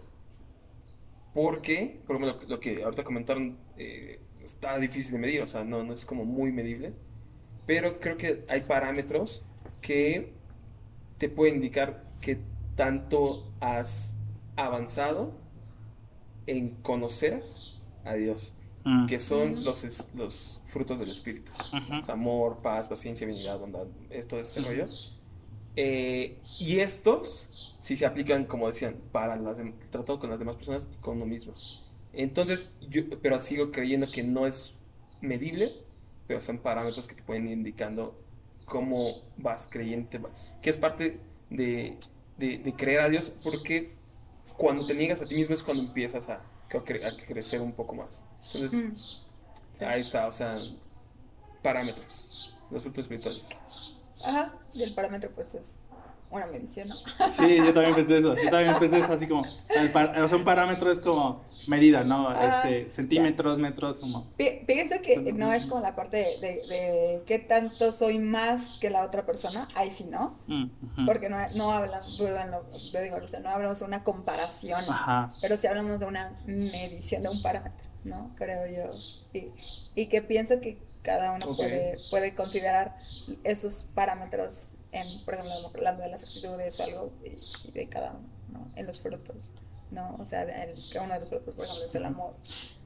porque, 1.38 2.00
por 2.04 2.16
ejemplo, 2.16 2.40
lo, 2.42 2.48
lo 2.48 2.58
que 2.58 2.82
ahorita 2.82 3.04
comentaron 3.04 3.56
eh, 3.76 4.18
está 4.42 4.76
difícil 4.76 5.12
de 5.12 5.18
medir, 5.18 5.40
o 5.40 5.46
sea, 5.46 5.62
no, 5.62 5.84
no 5.84 5.92
es 5.92 6.04
como 6.04 6.24
muy 6.24 6.50
medible, 6.50 6.94
pero 7.64 8.00
creo 8.00 8.16
que 8.16 8.44
hay 8.48 8.62
parámetros 8.62 9.44
que 9.80 10.32
te 11.16 11.28
pueden 11.28 11.54
indicar 11.56 12.02
que 12.20 12.40
tanto 12.74 13.52
has 13.60 14.16
avanzado 14.56 15.32
en 16.48 16.70
conocer 16.82 17.44
a 18.04 18.14
Dios, 18.14 18.52
Mm. 18.84 19.06
que 19.06 19.18
son 19.20 19.52
los, 19.64 20.08
los 20.14 20.60
frutos 20.64 20.98
del 20.98 21.10
Espíritu. 21.10 21.52
Ujú. 21.72 21.98
O 21.98 22.02
sea, 22.02 22.14
amor, 22.14 22.58
paz, 22.62 22.88
paciencia, 22.88 23.26
benignidad, 23.26 23.58
bondad, 23.60 23.86
todo 24.28 24.40
este 24.40 24.60
rollo. 24.62 24.84
Eh, 25.76 26.38
y 26.58 26.80
estos 26.80 27.76
sí 27.80 27.96
se 27.96 28.04
aplican, 28.06 28.44
como 28.46 28.66
decían, 28.66 28.96
para 29.12 29.36
las 29.36 29.58
tratado 29.90 30.18
con 30.18 30.30
las 30.30 30.38
demás 30.38 30.56
personas 30.56 30.88
y 30.92 30.96
con 30.96 31.16
uno 31.16 31.26
mismo. 31.26 31.52
Entonces, 32.12 32.72
yo, 32.88 33.02
pero 33.22 33.38
sigo 33.38 33.70
creyendo 33.70 34.06
que 34.10 34.22
no 34.24 34.46
es 34.46 34.74
medible, 35.20 35.72
pero 36.26 36.42
son 36.42 36.58
parámetros 36.58 37.06
que 37.06 37.14
te 37.14 37.22
pueden 37.22 37.46
ir 37.46 37.52
indicando 37.52 38.20
cómo 38.64 39.14
vas 39.36 39.68
creyendo, 39.70 40.08
te 40.08 40.18
va- 40.18 40.30
que 40.60 40.70
es 40.70 40.76
parte 40.76 41.20
de, 41.50 41.96
de- 42.36 42.58
de 42.58 42.72
creer 42.74 43.00
a 43.00 43.08
Dios, 43.08 43.32
porque 43.44 43.92
cuando 44.56 44.84
te 44.86 44.94
niegas 44.94 45.22
a 45.22 45.26
ti 45.26 45.36
mismo 45.36 45.54
es 45.54 45.62
cuando 45.62 45.84
empiezas 45.84 46.28
a, 46.28 46.34
a 46.34 46.68
cre- 46.70 47.04
a 47.04 47.16
crecer 47.26 47.60
un 47.60 47.72
poco 47.72 47.94
más. 47.94 48.24
Entonces, 48.54 49.22
Mm. 49.80 49.84
Ahí 49.84 50.00
está, 50.00 50.26
o 50.26 50.32
sea, 50.32 50.58
parámetros, 51.62 52.52
los 52.70 52.82
frutos 52.82 53.04
espirituales. 53.04 53.42
Ajá, 54.26 54.52
y 54.74 54.82
el 54.82 54.94
parámetro 54.94 55.30
pues 55.34 55.54
es 55.54 55.82
una 56.30 56.46
medición, 56.46 56.88
¿no? 56.88 56.94
Sí, 57.30 57.56
yo 57.56 57.72
también 57.72 57.94
pensé 57.94 58.18
eso. 58.18 58.34
Yo 58.34 58.50
también 58.50 58.78
pensé 58.78 58.98
eso, 58.98 59.12
así 59.14 59.26
como. 59.26 59.46
El 59.70 59.90
par- 59.92 60.20
o 60.20 60.28
sea, 60.28 60.36
un 60.36 60.44
parámetro 60.44 60.92
es 60.92 60.98
como 61.00 61.42
medida, 61.66 62.04
¿no? 62.04 62.28
Ah, 62.28 62.62
Este, 62.64 62.90
centímetros, 62.90 63.56
metros, 63.58 63.96
como. 63.96 64.30
Pienso 64.36 64.96
que 65.02 65.32
no 65.32 65.50
es 65.54 65.64
como 65.64 65.80
la 65.80 65.96
parte 65.96 66.18
de, 66.18 66.38
de, 66.38 66.48
de 66.66 67.22
qué 67.26 67.38
tanto 67.38 67.92
soy 67.92 68.18
más 68.18 68.76
que 68.78 68.90
la 68.90 69.04
otra 69.06 69.24
persona, 69.24 69.68
ahí 69.74 69.90
sí 69.90 70.04
no, 70.04 70.36
Mm, 70.48 71.06
porque 71.06 71.30
no, 71.30 71.38
no 71.56 71.70
hablamos, 71.72 72.18
bueno, 72.18 72.60
yo 72.92 73.00
digo, 73.00 73.16
o 73.22 73.26
sea, 73.26 73.40
no 73.40 73.48
hablamos 73.48 73.78
de 73.78 73.86
una 73.86 74.04
comparación, 74.04 74.84
Ajá. 74.86 75.30
pero 75.40 75.56
sí 75.56 75.66
hablamos 75.66 75.98
de 75.98 76.04
una 76.06 76.38
medición, 76.46 77.22
de 77.22 77.30
un 77.30 77.40
parámetro, 77.40 77.86
¿no? 78.04 78.32
Creo 78.36 78.66
yo. 78.66 78.92
Y, 79.32 79.50
y 79.94 80.06
que 80.08 80.20
pienso 80.20 80.60
que 80.60 80.86
cada 81.02 81.32
uno 81.32 81.46
puede, 81.56 81.96
puede 82.10 82.34
considerar 82.34 82.94
esos 83.44 83.84
parámetros 83.94 84.70
en, 84.92 85.24
por 85.24 85.34
ejemplo, 85.34 85.70
hablando 85.74 86.02
de 86.02 86.08
las 86.10 86.22
actitudes 86.22 86.78
o 86.80 86.82
algo, 86.84 87.12
y, 87.24 87.68
y 87.68 87.72
de 87.72 87.88
cada 87.88 88.12
uno, 88.12 88.28
¿no? 88.52 88.68
En 88.76 88.86
los 88.86 89.00
frutos, 89.00 89.52
¿no? 89.90 90.16
O 90.18 90.24
sea, 90.24 90.42
el- 90.42 90.74
que 90.90 90.98
uno 90.98 91.12
de 91.14 91.20
los 91.20 91.28
frutos, 91.28 91.54
por 91.54 91.64
ejemplo, 91.64 91.86
es 91.86 91.94
el 91.94 92.04
amor, 92.04 92.34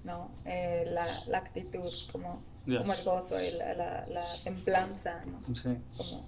¿no? 0.04 0.30
Eh, 0.44 0.84
la, 0.88 1.06
la 1.26 1.38
actitud, 1.38 1.90
como, 2.10 2.42
Ya. 2.66 2.78
como 2.78 2.92
el 2.94 3.04
gozo, 3.04 3.40
y 3.42 3.50
la, 3.52 3.74
la, 3.74 4.06
la 4.08 4.24
templanza, 4.44 5.24
¿no? 5.26 5.54
Sí. 5.54 5.76
Como, 5.96 6.24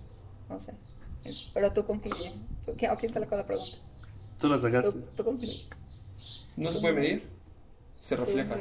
no 0.49 0.61
sé. 0.61 0.73
Es- 1.25 1.47
Pero 1.55 1.73
tú 1.73 1.85
concluye. 1.87 2.33
¿Tú, 2.65 2.75
¿quién, 2.77 2.91
¿O 2.93 2.97
quién 2.97 3.13
sacó 3.13 3.37
la 3.37 3.47
pregunta? 3.47 3.77
Tú 4.39 4.49
lo 4.49 4.59
sacaste. 4.59 4.93
Tú, 4.93 5.01
tú 5.17 5.25
concluye. 5.25 5.67
No 6.57 6.71
se 6.71 6.81
puede 6.81 6.95
medir, 6.95 7.29
se 7.99 8.15
¿Tú 8.17 8.25
refleja. 8.25 8.57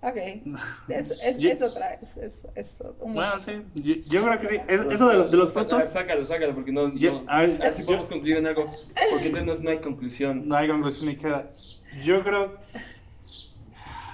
Ok. 0.00 0.16
Es, 0.88 1.10
es, 1.22 1.38
Yo- 1.38 1.50
es 1.50 1.60
otra 1.62 1.90
vez. 2.00 2.16
Es, 2.16 2.46
es 2.54 2.82
un 3.00 3.14
Bueno, 3.14 3.38
sí. 3.40 3.52
Yo, 3.74 3.94
yo 4.10 4.24
creo 4.24 4.40
que 4.40 4.46
sí. 4.48 4.56
Es- 4.68 4.84
eso 4.92 5.08
de, 5.08 5.16
lo- 5.18 5.28
de 5.28 5.36
los 5.36 5.52
frutos. 5.52 5.90
sácalo, 5.90 6.24
sácalo, 6.24 6.54
porque 6.54 6.72
no. 6.72 6.92
Yo- 6.94 7.22
no- 7.22 7.30
a 7.30 7.40
ver, 7.42 7.56
a 7.60 7.64
ver 7.66 7.72
si 7.74 7.80
yo- 7.80 7.86
podemos 7.86 8.06
concluir 8.06 8.36
en 8.38 8.46
algo. 8.46 8.64
Porque 9.10 9.26
entonces 9.34 9.58
no, 9.58 9.64
no 9.64 9.70
hay 9.70 9.78
conclusión. 9.80 10.48
No 10.48 10.56
hay 10.56 10.68
conclusión 10.68 11.06
ni 11.08 11.16
queda. 11.16 11.50
Yo 12.02 12.22
creo. 12.22 12.56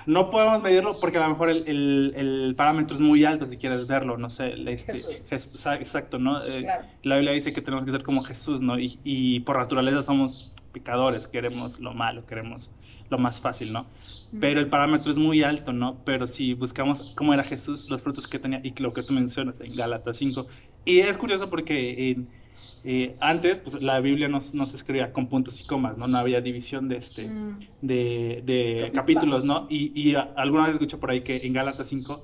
No 0.07 0.31
podemos 0.31 0.63
medirlo 0.63 0.99
porque 1.01 1.17
a 1.17 1.23
lo 1.23 1.31
mejor 1.31 1.49
el, 1.49 1.67
el- 1.67 2.13
el 2.17 2.55
parámetro 2.57 2.95
es 2.95 3.01
muy 3.01 3.25
alto 3.25 3.47
si 3.47 3.57
quieres 3.57 3.87
verlo, 3.87 4.19
no 4.19 4.29
sé. 4.29 4.53
Este, 4.71 4.93
Jesús. 5.29 5.67
Exacto, 5.67 6.19
¿no? 6.19 6.43
Eh, 6.45 6.61
Claro. 6.63 6.85
La 7.05 7.15
Biblia 7.17 7.33
dice 7.33 7.53
que 7.55 7.63
tenemos 7.63 7.85
que 7.87 7.91
ser 7.91 8.03
como 8.03 8.23
Jesús, 8.23 8.61
¿no? 8.61 8.79
Y, 8.79 8.99
y 9.03 9.41
por 9.41 9.57
naturaleza 9.57 10.03
somos 10.03 10.53
pecadores, 10.73 11.27
queremos 11.27 11.81
lo 11.81 11.95
malo, 11.95 12.27
queremos 12.27 12.71
lo 13.11 13.19
más 13.19 13.41
fácil, 13.41 13.73
¿no? 13.73 13.87
Pero 14.41 14.61
el 14.61 14.69
parámetro 14.69 15.11
es 15.11 15.19
muy 15.19 15.43
alto, 15.43 15.73
¿no? 15.73 15.99
Pero 16.05 16.27
si 16.27 16.55
buscamos 16.55 17.13
cómo 17.17 17.35
era 17.35 17.43
Jesús, 17.43 17.89
los 17.91 18.03
frutos 18.03 18.27
que 18.27 18.39
tenía 18.39 18.61
y 18.63 18.73
lo 18.81 18.93
que 18.93 19.03
tú 19.03 19.13
mencionas 19.13 19.61
en 19.61 19.75
Gálatas 19.77 20.17
5, 20.17 20.47
Y 20.87 20.99
es 21.01 21.17
curioso 21.17 21.49
porque 21.49 22.17
eh, 22.85 23.15
antes 23.21 23.59
pues, 23.59 23.83
la 23.83 24.01
Biblia 24.01 24.29
no, 24.29 24.39
no 24.53 24.67
se 24.67 24.77
escribía 24.77 25.13
con 25.13 25.29
puntos 25.29 25.61
y 25.61 25.67
comas, 25.67 25.97
¿no? 25.97 26.07
No 26.07 26.19
había 26.19 26.41
división 26.41 26.89
de, 26.89 26.97
este, 26.97 27.29
Mm. 27.29 27.59
de, 27.81 28.43
de 28.45 28.91
Capítulos. 28.95 29.45
¿no? 29.45 29.67
Y, 29.71 30.15
alguna 30.37 30.65
vez 30.65 30.75
escuché 30.75 30.97
por 30.99 31.11
ahí 31.11 31.23
que 31.23 31.47
en 31.47 31.53
Gálatas 31.53 31.87
5 31.89 32.23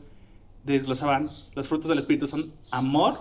desglosaban, 0.64 1.28
los 1.54 1.66
frutos 1.66 1.88
del 1.88 1.98
Espíritu 1.98 2.26
son 2.26 2.52
amor, 2.70 3.18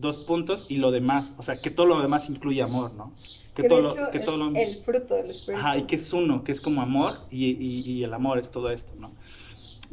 dos 0.00 0.18
puntos, 0.18 0.66
y 0.68 0.76
lo 0.76 0.90
demás. 0.90 1.32
O 1.38 1.42
sea, 1.42 1.60
que 1.60 1.70
todo 1.70 1.86
lo 1.86 2.00
demás 2.00 2.28
incluye 2.30 2.62
amor, 2.62 2.92
¿no? 2.94 3.12
Que, 3.54 3.62
Que 3.62 3.62
de 3.62 3.68
todo 3.68 3.80
lo- 3.82 4.10
que 4.10 4.18
es 4.18 4.24
todo 4.24 4.36
lo- 4.36 4.54
el 4.56 4.76
fruto 4.84 5.14
del 5.14 5.26
espíritu. 5.30 5.58
Ajá, 5.60 5.76
y 5.78 5.82
que 5.84 5.96
es 5.96 6.12
uno, 6.12 6.44
que 6.44 6.52
es 6.52 6.60
como 6.60 6.80
amor 6.82 7.14
y, 7.30 7.46
y- 7.46 7.80
y 7.90 8.04
el 8.04 8.14
amor 8.14 8.38
es 8.38 8.50
todo 8.50 8.70
esto, 8.70 8.92
¿no? 8.98 9.10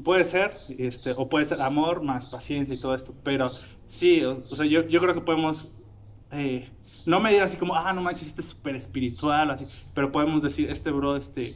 Puede 0.03 0.23
ser, 0.25 0.51
este, 0.77 1.11
o 1.11 1.29
puede 1.29 1.45
ser 1.45 1.61
amor 1.61 2.01
más 2.03 2.27
paciencia 2.27 2.75
y 2.75 2.79
todo 2.79 2.93
esto, 2.93 3.13
pero 3.23 3.49
sí, 3.85 4.23
o, 4.23 4.31
o 4.31 4.35
sea, 4.35 4.65
yo, 4.65 4.85
yo 4.87 4.99
creo 4.99 5.13
que 5.13 5.21
podemos, 5.21 5.69
eh, 6.31 6.69
no 7.05 7.19
medir 7.21 7.41
así 7.41 7.55
como, 7.57 7.75
ah, 7.75 7.93
no 7.93 8.01
manches, 8.01 8.27
este 8.27 8.41
es 8.41 8.47
súper 8.49 8.75
espiritual, 8.75 9.49
así, 9.51 9.65
pero 9.93 10.11
podemos 10.11 10.41
decir, 10.43 10.69
este 10.69 10.91
bro, 10.91 11.15
este, 11.15 11.55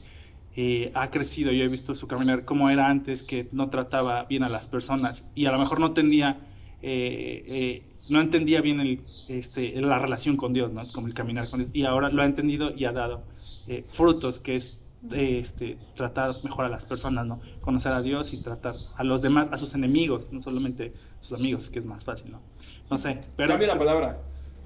eh, 0.55 0.89
ha 0.95 1.09
crecido, 1.11 1.51
yo 1.51 1.63
he 1.63 1.67
visto 1.67 1.93
su 1.95 2.07
caminar 2.07 2.45
como 2.45 2.69
era 2.69 2.87
antes, 2.87 3.23
que 3.23 3.47
no 3.51 3.69
trataba 3.69 4.23
bien 4.23 4.43
a 4.43 4.49
las 4.49 4.67
personas 4.67 5.25
y 5.35 5.45
a 5.45 5.51
lo 5.51 5.59
mejor 5.59 5.79
no 5.81 5.91
tenía, 5.93 6.39
eh, 6.81 7.43
eh, 7.47 7.83
no 8.09 8.21
entendía 8.21 8.61
bien 8.61 8.79
el, 8.79 9.01
este, 9.27 9.79
la 9.81 9.99
relación 9.99 10.37
con 10.37 10.53
Dios, 10.53 10.71
¿no? 10.71 10.81
Como 10.93 11.07
el 11.07 11.13
caminar 11.13 11.49
con 11.49 11.59
Dios, 11.59 11.69
y 11.73 11.83
ahora 11.85 12.09
lo 12.09 12.21
ha 12.21 12.25
entendido 12.25 12.71
y 12.75 12.85
ha 12.85 12.91
dado 12.91 13.23
eh, 13.67 13.83
frutos, 13.91 14.39
que 14.39 14.55
es 14.55 14.81
eh, 15.11 15.39
este, 15.39 15.77
tratar 15.95 16.35
mejor 16.43 16.65
a 16.65 16.69
las 16.69 16.85
personas, 16.85 17.25
¿no? 17.25 17.39
Conocer 17.61 17.91
a 17.93 18.01
Dios 18.01 18.33
y 18.33 18.41
tratar 18.41 18.73
a 18.95 19.03
los 19.03 19.21
demás, 19.21 19.47
a 19.51 19.57
sus 19.57 19.73
enemigos, 19.75 20.27
no 20.31 20.41
solamente 20.41 20.93
a 21.19 21.23
sus 21.23 21.37
amigos, 21.39 21.69
que 21.69 21.79
es 21.79 21.85
más 21.85 22.03
fácil, 22.03 22.31
¿no? 22.31 22.41
No 22.89 22.97
sé, 22.97 23.19
pero... 23.35 23.49
Cambia 23.49 23.67
la 23.67 23.77
palabra. 23.77 24.17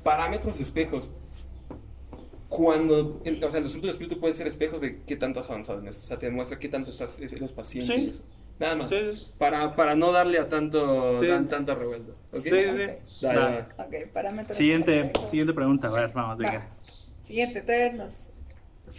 Parámetros 0.04 0.60
espejos. 0.60 1.14
Cuando, 2.50 3.20
en- 3.26 3.44
o 3.44 3.50
sea, 3.50 3.60
los 3.62 3.72
frutos 3.72 3.88
del 3.88 3.90
espíritu 3.92 4.20
pueden 4.20 4.36
ser 4.36 4.46
espejos 4.48 4.80
de 4.80 5.02
qué 5.04 5.16
tanto 5.16 5.40
has 5.40 5.50
avanzado 5.50 5.80
en 5.80 5.88
esto. 5.88 6.04
O 6.04 6.08
sea, 6.08 6.20
te 6.20 6.28
demuestra 6.28 6.60
qué 6.60 6.70
tanto 6.70 6.92
estás, 6.92 7.20
eres 7.20 7.52
paciente. 7.52 8.12
Sí. 8.12 8.22
Nada 8.60 8.76
más. 8.76 8.90
Sí, 8.90 9.12
sí. 9.16 9.28
Para, 9.38 9.76
para 9.76 9.96
no 9.96 10.12
darle 10.12 10.40
a 10.40 10.48
tanto, 10.48 11.20
Sí. 11.22 11.28
tan- 11.28 11.48
tanto 11.48 11.76
revuelto. 11.76 12.16
¿ok? 12.32 12.44
Sí, 12.44 12.50
sí, 12.50 12.70
sí. 12.72 13.26
Dale, 13.26 13.40
Va. 13.40 13.50
dale. 13.50 13.68
Ok, 14.06 14.12
parámetros. 14.14 14.58
Siguiente, 14.58 15.12
siguiente 15.30 15.54
pregunta, 15.54 15.88
a 15.88 15.92
ver, 15.92 16.12
vamos, 16.14 16.34
Va. 16.38 16.50
venga. 16.52 16.70
Siguiente, 17.22 17.62
todavía 17.62 17.94
nos, 17.94 18.30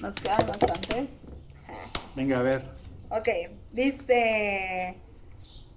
nos 0.00 0.16
quedan 0.16 0.46
bastantes. 0.46 1.08
Venga, 2.14 2.40
a 2.40 2.42
ver. 2.42 2.62
Ok, 3.10 3.28
dice... 3.72 4.96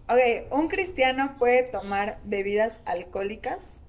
Ok, 0.09 0.51
¿un 0.53 0.69
cristiano 0.69 1.35
puede 1.37 1.63
tomar 1.63 2.19
bebidas 2.23 2.79
alcohólicas? 2.85 3.81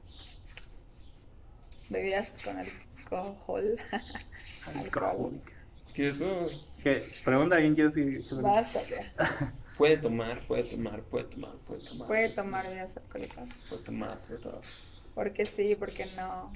Bebidas 1.88 2.40
con 2.44 2.59
alcohol. 2.59 3.77
alcohol. 4.77 5.40
¿Qué 5.94 6.09
es 6.09 6.16
eso? 6.16 6.37
¿Qué? 6.83 7.05
Pregunta, 7.24 7.55
¿alguien 7.57 7.74
quiere 7.74 7.90
decir? 7.90 8.24
Basta 8.42 8.81
ya. 8.85 9.53
Puede 9.79 9.97
tomar, 9.99 10.41
puede 10.41 10.64
tomar, 10.64 11.03
puede 11.05 11.25
tomar, 11.25 11.53
puede 11.67 11.83
tomar. 11.85 12.09
Puede 12.09 12.29
tomar 12.31 12.67
bebidas 12.67 12.97
alcohólicas. 12.97 13.67
Puede 13.71 13.83
tomar, 13.85 14.19
puede 14.27 14.41
tomar. 14.41 14.61
Porque 15.14 15.47
sí, 15.47 15.77
porque 15.79 16.05
no. 16.17 16.53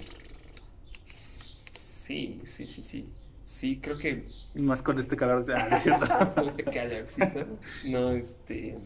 Sí, 1.71 2.41
sí, 2.45 2.67
sí, 2.67 2.83
sí. 2.83 3.05
Sí, 3.45 3.79
creo 3.81 3.99
que 3.99 4.25
Y 4.55 4.61
más 4.63 4.83
con 4.83 4.99
este 4.99 5.17
calor, 5.17 5.47
¿no 5.47 5.77
es 5.77 5.83
cierto? 5.83 6.07
con 6.35 6.49
este 6.49 6.65
calorcito, 6.65 7.59
no, 7.87 8.11
este... 8.13 8.79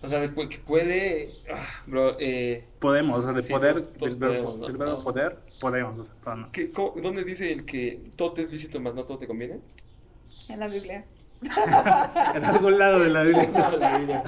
O 0.00 0.08
sea, 0.08 0.20
de 0.20 0.32
que 0.48 0.58
puede... 0.58 1.28
ah, 1.52 1.82
bro, 1.86 2.12
eh... 2.20 2.64
Podemos, 2.78 3.18
o 3.18 3.22
sea, 3.22 3.32
de 3.32 3.42
Sí, 3.42 3.52
poder, 3.52 3.74
todos- 3.80 3.92
todos 3.94 4.12
del 4.12 4.20
verbo, 4.20 4.34
podemos, 4.44 4.58
¿no? 4.60 4.66
del 4.68 4.76
verbo 4.76 4.98
No. 4.98 5.04
poder, 5.04 5.38
podemos, 5.60 5.98
o 5.98 6.04
sea, 6.04 6.14
pero 6.22 6.36
no. 6.36 6.52
¿qué- 6.52 6.70
cómo- 6.70 6.94
¿Dónde 7.02 7.24
dice 7.24 7.52
el 7.52 7.64
que 7.64 8.00
todo 8.14 8.32
te 8.34 8.42
es 8.42 8.52
lícito, 8.52 8.78
más 8.80 8.94
no 8.94 9.04
todo 9.04 9.18
te 9.18 9.26
conviene? 9.26 9.58
En 10.48 10.60
la 10.60 10.68
Biblia. 10.68 11.04
En 12.34 12.44
algún 12.44 12.78
lado 12.78 13.00
de 13.00 13.10
la 13.10 13.22
Biblia. 13.22 13.50
No, 13.52 13.76
la 13.76 13.98
Biblia. 13.98 14.22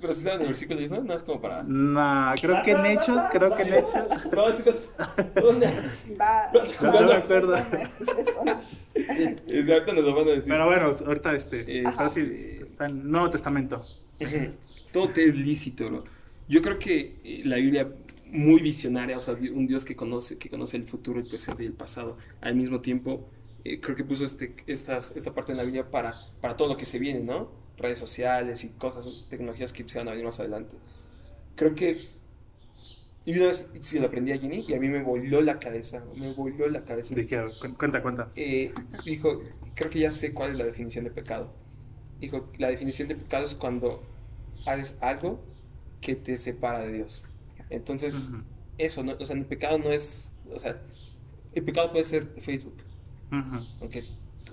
Pero 0.00 0.14
si 0.14 0.22
saben 0.22 0.42
el 0.42 0.48
versículo 0.48 0.80
y 0.80 0.84
eso, 0.84 1.02
no 1.02 1.14
es 1.14 1.22
como 1.22 1.40
para... 1.40 1.62
No, 1.62 2.32
creo 2.40 2.62
que 2.62 2.70
en 2.70 2.86
hechos, 2.86 3.22
creo 3.30 3.54
que 3.54 3.62
en 3.62 3.74
hechos. 3.74 4.08
No, 4.32 4.56
chicos, 4.56 4.90
¿dónde? 5.34 5.66
Va. 6.18 6.50
No 6.54 6.62
me 6.62 7.14
acuerdo. 7.14 7.56
responde, 7.56 7.88
responde. 8.16 8.56
Exacto, 9.48 9.92
nos 9.92 10.04
lo 10.04 10.14
van 10.14 10.28
a 10.28 10.30
decir. 10.32 10.48
Pero 10.48 10.66
bueno, 10.66 10.94
ahorita 11.06 11.34
este, 11.34 11.84
sí, 12.12 12.58
está 12.66 12.86
en 12.86 13.10
Nuevo 13.10 13.30
Testamento. 13.30 13.82
Todo 14.92 15.10
te 15.10 15.24
es 15.24 15.34
lícito, 15.34 15.88
bro. 15.88 16.04
Yo 16.48 16.62
creo 16.62 16.78
que 16.78 17.20
eh, 17.22 17.42
la 17.44 17.56
Biblia 17.56 17.88
muy 18.26 18.60
visionaria, 18.60 19.16
o 19.16 19.20
sea, 19.20 19.34
un 19.34 19.66
Dios 19.66 19.84
que 19.84 19.96
conoce, 19.96 20.38
que 20.38 20.48
conoce 20.48 20.76
el 20.76 20.84
futuro, 20.84 21.20
el 21.20 21.26
presente 21.26 21.62
y 21.62 21.66
el 21.66 21.72
pasado, 21.72 22.16
al 22.40 22.54
mismo 22.54 22.80
tiempo, 22.80 23.28
eh, 23.64 23.80
creo 23.80 23.96
que 23.96 24.04
puso 24.04 24.24
este, 24.24 24.54
estas, 24.66 25.16
esta 25.16 25.34
parte 25.34 25.52
en 25.52 25.58
la 25.58 25.64
Biblia 25.64 25.90
para, 25.90 26.26
para 26.40 26.56
todo 26.56 26.68
lo 26.68 26.76
que 26.76 26.86
se 26.86 26.98
viene, 26.98 27.20
¿no? 27.20 27.50
Redes 27.76 27.98
sociales 27.98 28.64
y 28.64 28.70
cosas, 28.70 29.26
tecnologías 29.30 29.72
que 29.72 29.88
se 29.88 29.98
van 29.98 30.08
a 30.08 30.12
venir 30.12 30.26
más 30.26 30.40
adelante. 30.40 30.76
Creo 31.56 31.74
que 31.74 32.10
y 33.24 33.36
una 33.36 33.46
vez 33.46 33.70
se 33.82 34.00
lo 34.00 34.06
aprendí 34.06 34.32
a 34.32 34.38
Ginny 34.38 34.64
y 34.66 34.74
a 34.74 34.80
mí 34.80 34.88
me 34.88 35.02
voló 35.02 35.40
la 35.42 35.58
cabeza, 35.58 36.04
me 36.16 36.32
voló 36.32 36.68
la 36.68 36.84
cabeza. 36.84 37.16
¿De 37.16 37.26
qué? 37.26 37.44
Cu- 37.60 37.76
Cuenta, 37.76 38.02
cuenta. 38.02 38.32
Eh, 38.34 38.80
dijo, 39.04 39.42
creo 39.74 39.90
que 39.90 40.00
ya 40.00 40.12
sé 40.12 40.32
cuál 40.34 40.52
es 40.52 40.56
la 40.58 40.64
definición 40.64 41.04
de 41.04 41.10
pecado. 41.10 41.52
Dijo, 42.20 42.50
la 42.58 42.68
definición 42.68 43.08
de 43.08 43.16
pecado 43.16 43.44
es 43.44 43.54
cuando 43.54 44.02
haces 44.66 44.98
algo 45.00 45.44
que 46.00 46.16
te 46.16 46.36
separa 46.38 46.80
de 46.80 46.92
Dios. 46.92 47.28
Entonces, 47.70 48.32
Ujú, 48.32 48.44
eso, 48.78 49.02
¿no? 49.04 49.14
o 49.20 49.24
sea, 49.24 49.36
el 49.36 49.46
pecado 49.46 49.78
no 49.78 49.92
es, 49.92 50.34
o 50.52 50.58
sea, 50.58 50.82
el 51.52 51.64
pecado 51.64 51.92
puede 51.92 52.04
ser 52.04 52.34
Facebook, 52.40 52.76
aunque, 53.80 54.04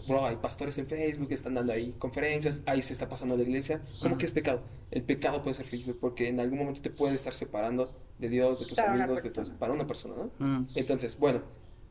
bro, 0.08 0.26
hay 0.26 0.36
pastores 0.38 0.78
en 0.78 0.88
Facebook, 0.88 1.28
están 1.32 1.56
dando 1.56 1.74
ahí 1.74 1.96
conferencias, 2.00 2.62
ahí 2.66 2.82
se 2.82 2.94
está 2.94 3.10
pasando 3.10 3.36
la 3.36 3.44
iglesia. 3.44 3.82
¿Cómo 4.02 4.18
que 4.18 4.26
es 4.26 4.32
pecado? 4.32 4.62
El 4.92 5.04
pecado 5.04 5.42
puede 5.42 5.56
ser 5.56 5.66
Facebook 5.66 5.98
porque 6.00 6.28
en 6.30 6.40
algún 6.40 6.60
momento 6.60 6.82
te 6.82 6.90
puede 6.90 7.16
estar 7.16 7.34
separando 7.34 7.92
de 8.20 8.30
Dios, 8.30 8.60
de 8.60 8.66
tus 8.66 8.78
Para 8.78 8.94
una 8.94 9.04
amigos, 9.04 9.24
de 9.24 9.32
tus, 9.32 9.50
para 9.52 9.74
una 9.74 9.86
persona, 9.88 10.16
¿no? 10.40 10.66
Entonces, 10.76 11.18
bueno, 11.20 11.42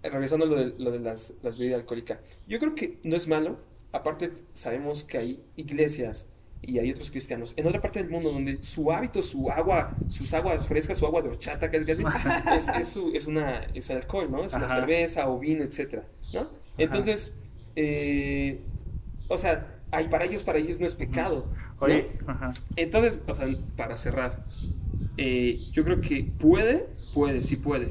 regresando 0.03 0.45
a 0.47 0.49
lo 0.49 0.57
de, 0.57 0.75
lo 0.79 0.91
de 0.91 0.99
las, 1.01 1.35
las 1.43 1.59
bebidas 1.59 1.81
alcohólicas, 1.81 2.19
yo 2.47 2.59
creo 2.59 2.75
que 2.75 2.99
no 3.05 3.17
es 3.17 3.27
malo. 3.29 3.59
Aparte, 3.93 4.31
sabemos 4.53 5.05
que 5.05 5.17
hay 5.19 5.43
iglesias 5.57 6.29
y 6.63 6.79
hay 6.79 6.91
otros 6.91 7.11
cristianos 7.11 7.55
en 7.57 7.67
otra 7.67 7.81
parte 7.81 8.01
del 8.03 8.11
mundo 8.11 8.31
donde 8.31 8.63
su 8.63 8.91
hábito, 8.91 9.23
su 9.23 9.51
agua, 9.51 9.97
sus 10.09 10.35
aguas 10.35 10.67
frescas, 10.67 10.99
su 10.99 11.07
agua 11.07 11.23
de 11.23 11.29
horchata, 11.29 11.71
casi 11.71 11.85
casi, 11.87 12.03
es, 12.57 12.69
es, 12.81 12.89
su- 12.89 13.11
es 13.15 13.27
una, 13.27 13.65
es 13.75 13.89
alcohol, 13.91 14.31
¿no? 14.31 14.45
Es 14.45 14.53
la 14.53 14.59
Ajá. 14.67 14.75
cerveza 14.81 15.29
o 15.31 15.39
vino, 15.39 15.63
etcétera, 15.63 16.05
¿no? 16.35 16.49
Entonces, 16.79 17.37
eh, 17.77 18.61
o 19.29 19.39
sea, 19.39 19.67
hay, 19.91 20.09
para 20.09 20.25
ellos, 20.25 20.43
para 20.43 20.59
ellos 20.59 20.81
no 20.81 20.87
es 20.87 20.95
pecado. 20.95 21.47
¿no? 21.81 21.87
Oye, 21.87 22.09
ajá. 22.27 22.53
Entonces, 22.77 23.21
o 23.27 23.35
sea, 23.35 23.47
para 23.77 23.97
cerrar, 23.97 24.45
eh, 25.17 25.59
yo 25.73 25.85
creo 25.85 26.01
que 26.01 26.25
puede, 26.39 26.87
puede, 27.15 27.43
sí 27.43 27.57
puede. 27.57 27.89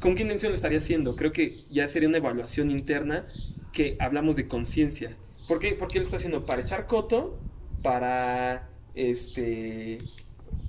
¿Con 0.00 0.14
qué 0.14 0.22
intención 0.22 0.52
lo 0.52 0.56
estaría 0.56 0.78
haciendo? 0.78 1.16
Creo 1.16 1.32
que 1.32 1.64
ya 1.70 1.88
sería 1.88 2.08
una 2.08 2.18
evaluación 2.18 2.70
interna 2.70 3.24
que 3.72 3.96
hablamos 3.98 4.36
de 4.36 4.46
conciencia. 4.46 5.16
¿Por 5.48 5.58
qué? 5.58 5.74
Porque 5.74 5.98
lo 5.98 6.04
está 6.04 6.16
haciendo 6.16 6.44
para 6.44 6.62
echar 6.62 6.86
coto, 6.86 7.38
para 7.82 8.68
este 8.94 9.98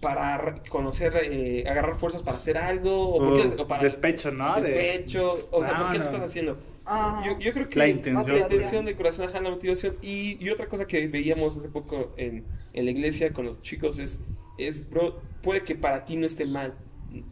para 0.01 0.61
conocer, 0.69 1.13
eh, 1.23 1.63
agarrar 1.67 1.95
fuerzas 1.95 2.21
para 2.21 2.37
hacer 2.37 2.57
algo, 2.57 3.15
o, 3.15 3.17
Uh, 3.17 3.61
o 3.61 3.67
para 3.67 3.83
despecho, 3.83 4.31
¿no? 4.31 4.55
De- 4.55 4.61
despecho, 4.61 5.33
o 5.33 5.37
sea, 5.37 5.49
¿por 5.49 5.61
qué 5.61 5.63
lo 5.63 5.73
Vámonos. 5.73 6.07
estás 6.07 6.21
haciendo? 6.21 6.57
Ajá. 6.87 7.21
Yo, 7.21 7.37
yo 7.39 7.53
creo 7.53 7.69
que 7.69 7.79
La 7.79 7.87
intención. 7.87 8.35
la 8.35 8.39
intención 8.39 8.85
del 8.85 8.95
corazón, 8.95 9.29
ajá, 9.29 9.41
la 9.41 9.49
motivación. 9.49 9.97
Y, 10.01 10.43
y 10.43 10.49
otra 10.49 10.67
cosa 10.67 10.87
que 10.87 11.07
veíamos 11.07 11.57
hace 11.57 11.69
poco 11.69 12.13
en, 12.17 12.45
en 12.73 12.85
la 12.85 12.91
iglesia 12.91 13.33
con 13.33 13.45
los 13.45 13.61
chicos 13.61 13.99
es, 13.99 14.23
es, 14.57 14.89
bro, 14.89 15.21
puede 15.41 15.63
que 15.63 15.75
para 15.75 16.05
ti 16.05 16.17
no 16.17 16.25
esté 16.25 16.45
mal 16.45 16.77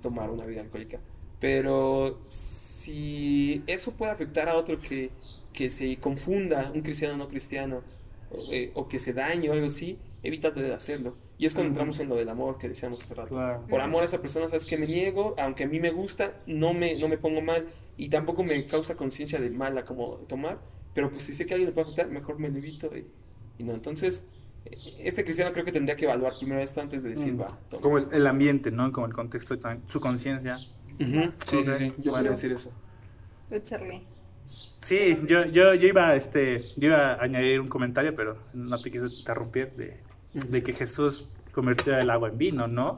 tomar 0.01 0.29
una 0.29 0.45
vida 0.45 0.61
alcohólica, 0.61 1.01
pero 1.39 2.23
si 2.27 3.63
eso 3.67 3.95
puede 3.97 4.11
afectar 4.11 4.49
a 4.49 4.55
otro 4.55 4.79
que, 4.81 5.11
que 5.53 5.69
se 5.69 5.99
confunda, 5.99 6.71
un 6.73 6.81
cristiano 6.81 7.17
no 7.17 7.27
cristiano, 7.27 7.83
o, 8.29 8.51
eh, 8.51 8.71
o 8.75 8.87
que 8.87 8.99
se 8.99 9.13
dañe 9.13 9.49
o 9.49 9.53
algo 9.53 9.67
así, 9.67 9.99
evítate 10.23 10.61
de 10.61 10.73
hacerlo. 10.73 11.17
Y 11.37 11.45
es 11.45 11.53
cuando 11.53 11.69
entramos 11.69 11.99
en 11.99 12.07
lo 12.07 12.15
del 12.15 12.29
amor 12.29 12.57
que 12.57 12.69
decíamos 12.69 13.03
hace 13.03 13.13
rato. 13.13 13.35
Claro. 13.35 13.65
Por 13.67 13.81
amor 13.81 14.03
a 14.03 14.05
esa 14.05 14.21
persona, 14.21 14.47
sabes 14.47 14.65
que 14.65 14.77
me 14.77 14.87
niego, 14.87 15.35
aunque 15.37 15.65
a 15.65 15.67
mí 15.67 15.79
me 15.79 15.91
gusta, 15.91 16.33
no 16.47 16.73
me, 16.73 16.97
no 16.97 17.07
me 17.09 17.17
pongo 17.17 17.41
mal 17.41 17.65
y 17.97 18.07
tampoco 18.09 18.43
me 18.43 18.65
causa 18.65 18.95
conciencia 18.95 19.39
de 19.39 19.49
mala 19.49 19.83
como 19.83 20.11
tomar, 20.27 20.59
pero 20.93 21.09
pues 21.09 21.23
si 21.23 21.33
sé 21.33 21.45
que 21.45 21.53
a 21.53 21.55
alguien 21.55 21.69
le 21.69 21.73
puede 21.73 21.87
afectar, 21.87 22.07
mejor 22.09 22.39
me 22.39 22.47
lo 22.49 22.57
evito 22.57 22.89
y, 22.95 23.05
y 23.57 23.63
no. 23.63 23.73
Entonces, 23.73 24.27
eh, 24.65 24.71
este 24.99 25.25
cristiano 25.25 25.51
creo 25.51 25.65
que 25.65 25.73
tendría 25.73 25.97
que 25.97 26.05
evaluar 26.05 26.31
primero 26.39 26.61
esto 26.61 26.79
antes 26.79 27.03
de 27.03 27.09
decir, 27.09 27.33
Mm. 27.33 27.41
va, 27.41 27.59
toma. 27.69 27.81
Como 27.81 27.97
el, 27.97 28.07
el 28.13 28.27
ambiente, 28.27 28.71
¿no? 28.71 28.89
Como 28.93 29.05
el 29.07 29.13
contexto 29.13 29.53
y 29.55 29.57
también 29.59 29.83
su 29.89 29.99
conciencia. 29.99 30.57
Sí, 30.57 31.63
sí, 31.63 31.73
sí, 31.77 31.87
yo 31.97 32.11
bueno. 32.11 32.29
decir 32.29 32.53
eso. 32.53 32.71
Charlie. 33.63 34.01
Sí, 34.79 35.17
yo, 35.27 35.45
yo, 35.45 35.73
yo 35.73 35.87
iba, 35.87 36.15
este, 36.15 36.59
yo 36.77 36.87
iba 36.87 37.13
a 37.13 37.23
añadir 37.23 37.59
un 37.59 37.67
comentario, 37.67 38.15
pero 38.15 38.37
no 38.53 38.79
te 38.79 38.91
quise 38.91 39.07
interrumpir 39.07 39.71
de, 39.73 39.97
de 40.35 40.63
que 40.63 40.73
Jesús 40.73 41.27
convirtió 41.53 41.97
el 41.97 42.09
agua 42.09 42.29
en 42.29 42.37
vino, 42.37 42.67
¿no? 42.67 42.95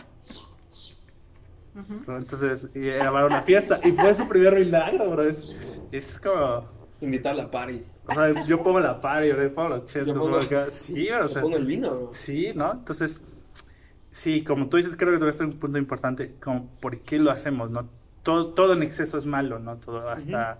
Ujú. 1.76 2.02
¿no? 2.08 2.18
Entonces, 2.18 2.68
y 2.74 2.88
era 2.88 3.12
para 3.12 3.28
una 3.28 3.42
fiesta. 3.42 3.80
Y 3.84 3.92
fue 3.92 4.14
su 4.14 4.28
primer 4.28 4.56
milagro, 4.56 5.12
bro. 5.12 5.24
Es, 5.24 5.56
es 5.92 6.20
como. 6.20 6.66
Invitar 7.00 7.36
la 7.36 7.50
party. 7.52 7.84
O 8.08 8.14
sea, 8.14 8.46
yo 8.48 8.64
pongo 8.64 8.80
la 8.80 9.00
party, 9.00 9.32
bro. 9.32 9.44
yo 9.44 9.54
pongo 9.54 9.70
los 9.70 9.86
chescos. 9.86 10.08
Yo 10.08 10.20
pongo 10.20 10.38
acá. 10.38 10.66
Sí, 10.72 11.08
o 11.10 11.22
Yo 11.22 11.28
sea. 11.28 11.42
pongo 11.44 11.58
el 11.58 11.66
vino, 11.66 11.90
bro. 11.92 12.10
Sí, 12.12 12.52
¿no? 12.56 12.72
Entonces, 12.72 13.22
sí, 14.12 14.44
como 14.44 14.68
tú 14.68 14.78
dices, 14.78 14.96
creo 14.96 15.14
que 15.14 15.20
tocaste 15.20 15.44
un 15.44 15.54
punto 15.54 15.78
importante, 15.78 16.34
como 16.42 16.68
por 16.80 17.00
qué 17.02 17.20
lo 17.20 17.30
hacemos, 17.30 17.70
¿no? 17.70 17.88
Todo, 18.24 18.48
todo 18.54 18.74
en 18.74 18.82
exceso 18.82 19.18
es 19.18 19.28
malo, 19.28 19.60
¿no? 19.60 19.78
Todo, 19.78 20.10
hasta 20.10 20.60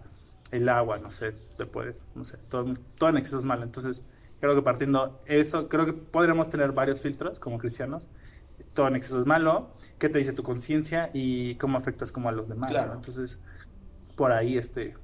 el 0.52 0.70
agua, 0.70 1.00
no 1.00 1.12
sé, 1.12 1.32
te 1.58 1.66
puedes, 1.66 2.06
no 2.16 2.24
sé, 2.24 2.38
todo, 2.50 2.74
todo 2.98 3.10
en 3.10 3.18
exceso 3.18 3.40
es 3.40 3.46
malo. 3.46 3.64
Entonces, 3.64 4.04
creo 4.40 4.56
que 4.56 4.62
partiendo 4.62 5.22
eso, 5.26 5.68
creo 5.70 5.86
que 5.86 5.94
podríamos 5.94 6.50
tener 6.50 6.72
varios 6.72 7.02
filtros 7.02 7.40
como 7.40 7.58
cristianos. 7.58 8.10
Todo 8.74 8.88
en 8.88 8.96
exceso 8.96 9.20
es 9.20 9.26
malo, 9.26 9.72
qué 10.00 10.10
te 10.10 10.18
dice 10.20 10.34
tu 10.34 10.44
conciencia 10.44 11.10
y 11.14 11.56
cómo 11.56 11.78
afectas 11.78 12.12
como 12.12 12.30
a 12.30 12.32
los 12.32 12.48
demás, 12.48 12.70
Claro. 12.72 12.90
¿no? 12.90 12.94
Entonces, 12.96 13.40
por 14.16 14.32
ahí, 14.32 14.58
este, 14.58 14.96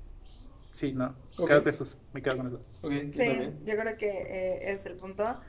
sí, 0.73 0.93
¿no? 0.93 1.15
Ok. 1.37 1.47
Creo 1.47 1.63
que 1.63 1.69
eso 1.69 1.83
es, 1.83 1.97
me 2.13 2.21
quedo 2.21 2.37
con 2.37 2.47
eso. 2.47 2.57
Ok, 2.81 2.91
¿tú 3.11 3.13
Sí, 3.13 3.51
yo 3.65 3.75
creo 3.75 3.97
que 3.97 4.09
eh, 4.09 4.71
es 4.71 4.85
el 4.85 4.95
punto. 4.95 5.39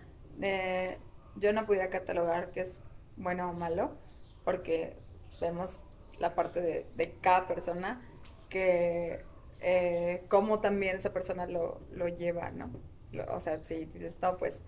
Eh, 0.40 0.98
yo 1.36 1.52
no 1.52 1.66
pudiera 1.66 1.88
catalogar 1.88 2.50
que 2.50 2.60
es 2.60 2.80
bueno 3.16 3.50
o 3.50 3.52
malo, 3.54 3.96
porque 4.44 4.96
vemos 5.40 5.80
la 6.18 6.34
parte 6.34 6.60
de, 6.60 6.86
de 6.96 7.12
cada 7.20 7.46
persona, 7.46 8.00
que 8.48 9.24
eh, 9.62 10.24
cómo 10.28 10.60
también 10.60 10.96
esa 10.96 11.12
persona 11.12 11.46
lo, 11.46 11.80
lo 11.92 12.08
lleva, 12.08 12.50
¿no? 12.50 12.70
O 13.30 13.40
sea, 13.40 13.60
si 13.62 13.84
dices, 13.86 14.16
no, 14.20 14.36
pues 14.36 14.62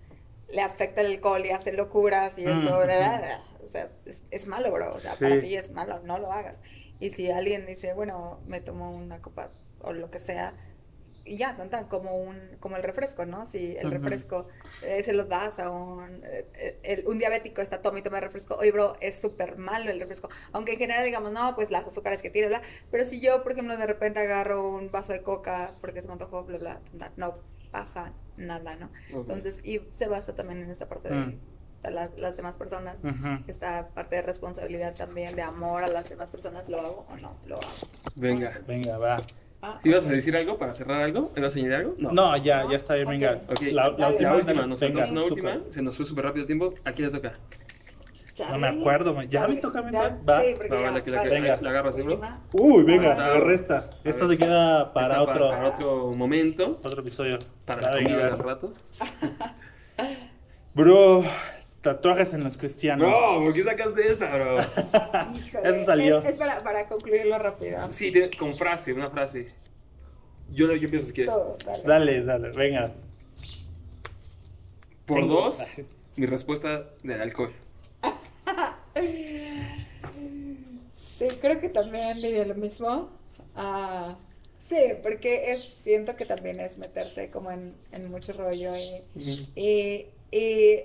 le 0.49 0.61
afecta 0.61 1.01
el 1.01 1.07
alcohol 1.07 1.45
y 1.45 1.49
hace 1.51 1.73
locuras 1.73 2.37
y 2.37 2.43
eso, 2.45 2.53
Mm, 2.85 3.65
o 3.65 3.67
sea, 3.67 3.89
es, 4.05 4.21
es 4.31 4.45
malo, 4.47 4.71
bro, 4.71 4.93
o 4.93 4.97
sea, 4.97 5.11
Sí. 5.15 5.23
para 5.25 5.39
ti 5.41 5.55
es 5.55 5.71
malo, 5.71 5.99
no 6.03 6.17
lo 6.19 6.31
hagas. 6.31 6.61
Y 6.99 7.09
si 7.09 7.29
alguien 7.29 7.65
dice, 7.65 7.93
bueno, 7.93 8.39
me 8.45 8.61
tomo 8.61 8.91
una 8.91 9.21
copa 9.21 9.51
o 9.81 9.91
lo 9.93 10.09
que 10.09 10.19
sea, 10.19 10.53
y 11.27 11.37
ya, 11.37 11.55
tan, 11.55 11.69
tan, 11.69 11.87
como 11.87 12.15
un, 12.17 12.57
como 12.59 12.77
el 12.77 12.83
refresco, 12.83 13.25
¿no? 13.25 13.45
Si 13.45 13.75
el 13.77 13.91
refresco 13.91 14.47
eh, 14.81 15.03
se 15.03 15.13
lo 15.13 15.25
das 15.25 15.59
a 15.59 15.69
un, 15.69 16.23
eh, 16.23 16.45
eh, 16.55 16.79
el- 16.83 17.07
un 17.07 17.17
diabético 17.19 17.61
está 17.61 17.81
toma 17.81 17.99
y 17.99 18.01
toma 18.01 18.19
refresco, 18.19 18.55
oye, 18.55 18.71
bro, 18.71 18.95
es 19.01 19.19
súper 19.19 19.57
malo 19.57 19.91
el 19.91 19.99
refresco, 19.99 20.29
aunque 20.53 20.73
en 20.73 20.79
general 20.79 21.03
digamos, 21.05 21.31
no, 21.31 21.55
pues 21.55 21.69
las 21.71 21.85
azúcares 21.85 22.21
que 22.21 22.29
tiene, 22.29 22.47
bla, 22.47 22.61
pero 22.91 23.05
si 23.05 23.19
yo, 23.19 23.43
por 23.43 23.51
ejemplo, 23.51 23.75
de 23.77 23.85
repente 23.85 24.19
agarro 24.19 24.69
un 24.69 24.89
vaso 24.91 25.13
de 25.13 25.21
coca 25.21 25.73
porque 25.81 26.01
se 26.01 26.07
me 26.07 26.13
antojó, 26.13 26.43
bla, 26.43 26.57
bla, 26.57 26.79
tan, 26.91 26.99
tan, 26.99 27.11
no 27.17 27.37
pasa 27.71 28.13
nada, 28.37 28.75
¿no? 28.75 28.89
Entonces, 29.09 29.59
y 29.63 29.81
se 29.95 30.07
basa 30.07 30.33
también 30.35 30.61
en 30.61 30.69
esta 30.71 30.87
parte 30.87 31.09
de, 31.09 31.15
Mm. 31.15 31.39
las, 31.83 32.19
las 32.19 32.35
demás 32.35 32.57
personas, 32.57 32.99
esta 33.47 33.89
parte 33.89 34.15
de 34.17 34.21
responsabilidad 34.21 34.95
también, 34.95 35.35
de 35.35 35.41
amor 35.41 35.83
a 35.83 35.87
las 35.87 36.09
demás 36.09 36.29
personas, 36.31 36.67
¿lo 36.69 36.79
hago 36.79 37.05
o 37.09 37.15
no? 37.17 37.37
Lo 37.45 37.55
hago. 37.57 37.67
Venga. 38.15 38.47
Entonces, 38.47 38.67
Venga, 38.67 38.97
va. 38.97 39.17
Ah, 39.61 39.79
¿Ibas 39.83 40.03
a 40.03 40.07
ok. 40.07 40.13
decir 40.13 40.35
algo 40.35 40.57
para 40.57 40.73
cerrar 40.73 41.01
algo? 41.01 41.31
¿Ibas 41.35 41.55
a 41.55 41.59
añadir 41.59 41.75
algo? 41.75 41.95
No, 41.97 42.37
ya, 42.37 42.63
¿No? 42.63 42.71
ya 42.71 42.77
está 42.77 42.95
bien, 42.95 43.07
venga. 43.09 43.39
Ok, 43.49 43.61
La, 43.71 43.89
la 43.89 44.09
última, 44.09 44.29
La 44.29 44.35
última, 44.35 44.65
nos 44.67 44.79
venga, 44.79 45.03
saltamos 45.03 45.11
una 45.11 45.23
última. 45.23 45.71
Se 45.71 45.81
nos 45.81 45.95
fue 45.97 46.05
súper 46.05 46.25
rápido 46.25 46.41
el 46.43 46.47
tiempo. 46.47 46.73
¿A 46.85 46.91
quién 46.91 47.09
le 47.11 47.15
toca? 47.15 47.33
No 48.51 48.59
me 48.59 48.67
acuerdo, 48.67 49.19
¿ya 49.23 49.47
me 49.47 49.55
toca 49.55 49.79
a 49.79 49.81
mí? 49.81 49.91
ya, 49.91 50.15
Va. 50.29 50.41
Sí, 50.43 50.53
Va, 50.53 50.67
ya, 50.67 50.81
vale, 50.83 51.01
que 51.03 51.09
la- 51.09 51.17
vale. 51.17 51.29
Venga. 51.31 51.57
la 51.59 51.69
agarras, 51.71 51.97
¿eh, 51.97 52.03
bro? 52.03 52.13
Última. 52.13 52.41
Uy, 52.53 52.83
venga, 52.83 53.11
Está. 53.13 53.23
me 53.33 53.39
resta. 53.39 53.89
Esto 54.03 54.27
ver. 54.27 54.37
se 54.37 54.43
queda 54.45 54.93
para 54.93 55.07
Está 55.07 55.21
otro, 55.23 55.49
Para, 55.49 55.67
otro 55.69 56.13
momento. 56.13 56.79
otro 56.83 57.01
episodio. 57.01 57.39
Para 57.65 57.81
la 57.81 57.91
comida 57.93 58.29
del 58.29 58.37
rato. 58.37 58.73
Bro, 60.75 61.23
tatuajes 61.81 62.33
en 62.33 62.43
los 62.43 62.57
cristianos. 62.57 63.09
Bro, 63.09 63.43
¿por 63.43 63.53
qué 63.53 63.63
sacaste 63.63 64.11
esa, 64.11 64.35
bro? 64.35 64.57
Híjole, 65.35 65.69
Eso 65.77 65.85
salió. 65.85 66.19
Es, 66.21 66.29
es 66.29 66.35
para, 66.37 66.63
para 66.63 66.87
concluirlo 66.87 67.37
rápido. 67.39 67.91
Sí, 67.93 68.11
con 68.37 68.55
frase, 68.55 68.93
una 68.93 69.07
frase. 69.07 69.51
Yo, 70.51 70.67
yo 70.73 70.85
empiezo 70.85 71.07
si 71.07 71.13
quieres. 71.13 71.33
Todo, 71.33 71.57
dale. 71.65 71.83
Dale, 71.85 72.23
dale, 72.23 72.51
venga. 72.51 72.91
Por 75.05 75.19
Tengo- 75.21 75.33
dos, 75.33 75.59
mi 76.17 76.25
respuesta 76.25 76.89
del 77.03 77.21
alcohol. 77.21 77.53
Sí, 80.93 81.27
creo 81.41 81.59
que 81.59 81.69
también 81.69 82.15
diría 82.21 82.45
lo 82.45 82.55
mismo. 82.55 83.09
Ah, 83.55 84.15
sí, 84.59 84.75
porque 85.01 85.51
es, 85.51 85.63
siento 85.63 86.15
que 86.15 86.25
también 86.25 86.59
es 86.59 86.77
meterse 86.77 87.29
como 87.31 87.51
en, 87.51 87.75
en 87.91 88.09
mucho 88.11 88.33
rollo 88.33 88.71
y, 88.75 89.01
y, 89.55 90.07
y 90.31 90.83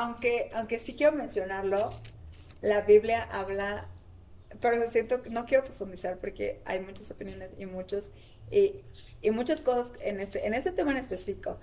aunque, 0.00 0.48
aunque 0.54 0.78
sí 0.78 0.94
quiero 0.94 1.12
mencionarlo, 1.12 1.90
la 2.62 2.80
Biblia 2.82 3.22
habla, 3.30 3.86
pero 4.60 4.88
siento 4.88 5.22
que 5.22 5.30
no 5.30 5.46
quiero 5.46 5.64
profundizar 5.64 6.18
porque 6.18 6.60
hay 6.64 6.80
muchas 6.80 7.10
opiniones 7.10 7.50
y 7.58 7.66
muchos 7.66 8.10
y, 8.50 8.76
y 9.22 9.30
muchas 9.30 9.60
cosas 9.60 9.92
en 10.02 10.20
este, 10.20 10.46
en 10.46 10.54
este 10.54 10.72
tema 10.72 10.90
en 10.92 10.96
específico. 10.98 11.58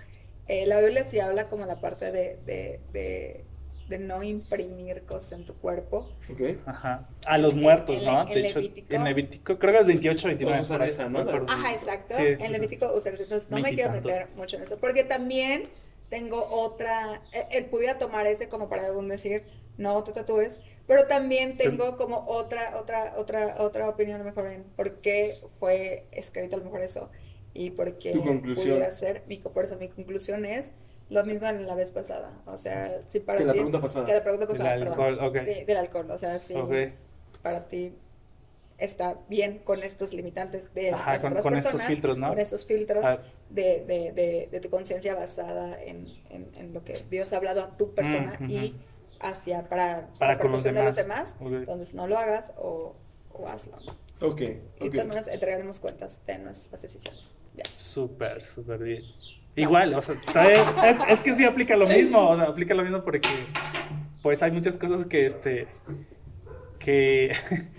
Eh, 0.48 0.66
la 0.66 0.80
Biblia 0.80 1.04
sí 1.04 1.20
habla 1.20 1.48
como 1.50 1.66
la 1.66 1.82
parte 1.82 2.12
de, 2.12 2.38
de, 2.46 2.80
de, 2.94 3.44
de 3.90 4.00
no 4.00 4.24
imprimir 4.24 5.04
cosas 5.04 5.34
en 5.34 5.46
tu 5.46 5.56
cuerpo. 5.56 6.10
Ok. 6.32 6.58
Ajá. 6.66 7.10
A 7.26 7.38
los 7.38 7.54
muertos, 7.56 7.98
En- 7.98 8.06
¿no? 8.06 8.22
en 8.22 8.28
De 8.34 8.48
hecho, 8.48 8.60
Levítico. 8.62 8.96
en 8.96 9.04
Levítico, 9.04 9.60
creo 9.60 9.74
que 9.74 9.80
es 9.82 9.88
28 9.88 10.28
29. 10.28 10.58
Todos 10.58 10.70
usan 10.70 10.82
esa, 10.88 11.10
¿no? 11.10 11.20
Ajá, 11.48 11.74
exacto. 11.74 12.16
Sí, 12.18 12.24
en. 12.40 12.52
Levítico 12.54 12.94
usa 12.94 13.12
entonces 13.12 13.50
no 13.50 13.60
me 13.60 13.74
quiero 13.74 13.92
meter 13.92 14.30
mucho 14.36 14.56
en 14.58 14.64
eso, 14.64 14.78
porque 14.78 15.04
también 15.04 15.64
tengo 16.10 16.46
otra, 16.50 17.22
él 17.52 17.66
pudiera 17.66 17.98
tomar 17.98 18.28
ese 18.28 18.50
como 18.50 18.70
para 18.70 18.86
algún 18.86 19.10
decir, 19.10 19.44
no 19.78 20.04
te 20.04 20.12
tatúes, 20.14 20.60
pero 20.88 21.08
también 21.08 21.58
tengo 21.58 21.98
como 21.98 22.24
otra, 22.28 22.78
otra, 22.80 23.14
otra, 23.18 23.56
otra 23.60 23.90
opinión 23.90 24.16
a 24.16 24.24
lo 24.24 24.26
mejor 24.26 24.48
en 24.48 24.64
por 24.76 25.02
qué 25.02 25.42
fue 25.60 26.08
escrito 26.12 26.56
a 26.56 26.60
lo 26.60 26.66
mejor 26.66 26.82
eso 26.82 27.10
y 27.54 27.72
por 27.72 27.98
qué 27.98 28.14
Tu 28.14 28.24
conclusión. 28.24 28.66
pudiera 28.68 28.92
ser, 28.92 29.24
mi, 29.28 29.38
por 29.40 29.66
eso 29.66 29.78
mi 29.78 29.90
conclusión 29.90 30.46
es 30.46 30.74
lo 31.10 31.24
mismo 31.26 31.48
en 31.48 31.66
la 31.68 31.76
vez 31.76 31.92
pasada, 31.92 32.42
o 32.46 32.58
sea, 32.58 33.04
si 33.08 33.20
para 33.20 33.40
Que 33.40 33.46
la 33.46 33.54
ti 33.54 33.58
pregunta 33.60 33.82
pasada. 33.82 34.06
que 34.06 34.14
la 34.14 34.22
pregunta 34.24 34.48
Del 34.48 34.58
pasada, 34.58 34.80
perdón. 34.80 35.00
alcohol, 35.00 35.20
ok. 35.30 35.38
Sí, 35.46 35.64
del 35.66 35.78
alcohol, 35.78 36.12
o 36.12 36.18
sea, 36.18 36.40
si 36.40 36.54
Ok. 36.54 36.72
para 37.42 37.68
ti 37.68 37.94
está 38.78 39.18
bien 39.30 39.60
con 39.60 39.82
estos 39.84 40.14
limitantes 40.14 40.74
de 40.74 40.92
Ajá, 40.92 41.14
las 41.14 41.22
con- 41.22 41.32
otras 41.32 41.44
con 41.44 41.58
estos 41.58 41.82
filtros, 41.84 42.18
¿no? 42.18 42.30
con 42.30 42.40
estos 42.40 42.66
filtros 42.66 43.04
Ah. 43.04 43.20
de, 43.50 43.84
de, 43.86 44.12
de, 44.14 44.50
de 44.52 44.60
tu 44.60 44.70
conciencia 44.70 45.16
basada 45.16 45.82
en, 45.82 46.08
en, 46.30 46.52
en 46.56 46.74
lo 46.74 46.84
que 46.84 47.04
Dios 47.10 47.34
ha 47.34 47.38
hablado 47.38 47.62
a 47.64 47.78
tu 47.78 47.94
persona 47.94 48.36
Mm, 48.40 48.44
ujú. 48.46 48.54
y 48.54 48.76
hacia 49.20 49.68
para, 49.68 50.10
Para 50.20 50.38
con 50.38 50.52
los 50.52 50.62
protección 50.62 50.76
de 50.76 50.84
los 50.84 50.96
demás. 50.96 51.38
entonces 51.42 51.94
no 51.96 52.08
lo 52.08 52.18
hagas 52.20 52.54
o, 52.58 52.96
o 53.34 53.48
hazlo. 53.48 53.78
¿no? 53.86 54.28
Ok, 54.28 54.42
Y 54.42 54.46
de 54.46 54.60
ok. 54.80 54.92
todas 54.92 55.08
maneras 55.08 55.28
entregaremos 55.28 55.80
cuentas 55.80 56.22
de 56.28 56.38
nuestras 56.40 56.82
decisiones. 56.82 57.38
Ya. 57.56 57.64
Súper, 57.74 58.44
súper 58.44 58.80
bien. 58.80 59.04
Igual, 59.56 59.92
o 59.96 60.02
sea, 60.02 60.16
es, 60.86 60.98
es 61.10 61.20
que 61.22 61.36
sí 61.36 61.44
aplica 61.46 61.76
lo 61.76 61.88
mismo, 61.88 62.30
o 62.30 62.36
sea, 62.36 62.46
aplica 62.46 62.76
lo 62.76 62.84
mismo 62.84 63.04
porque 63.04 63.28
pues 64.22 64.44
hay 64.44 64.52
muchas 64.52 64.78
cosas 64.78 65.08
que 65.08 65.26
este 65.26 65.68
que 66.80 67.32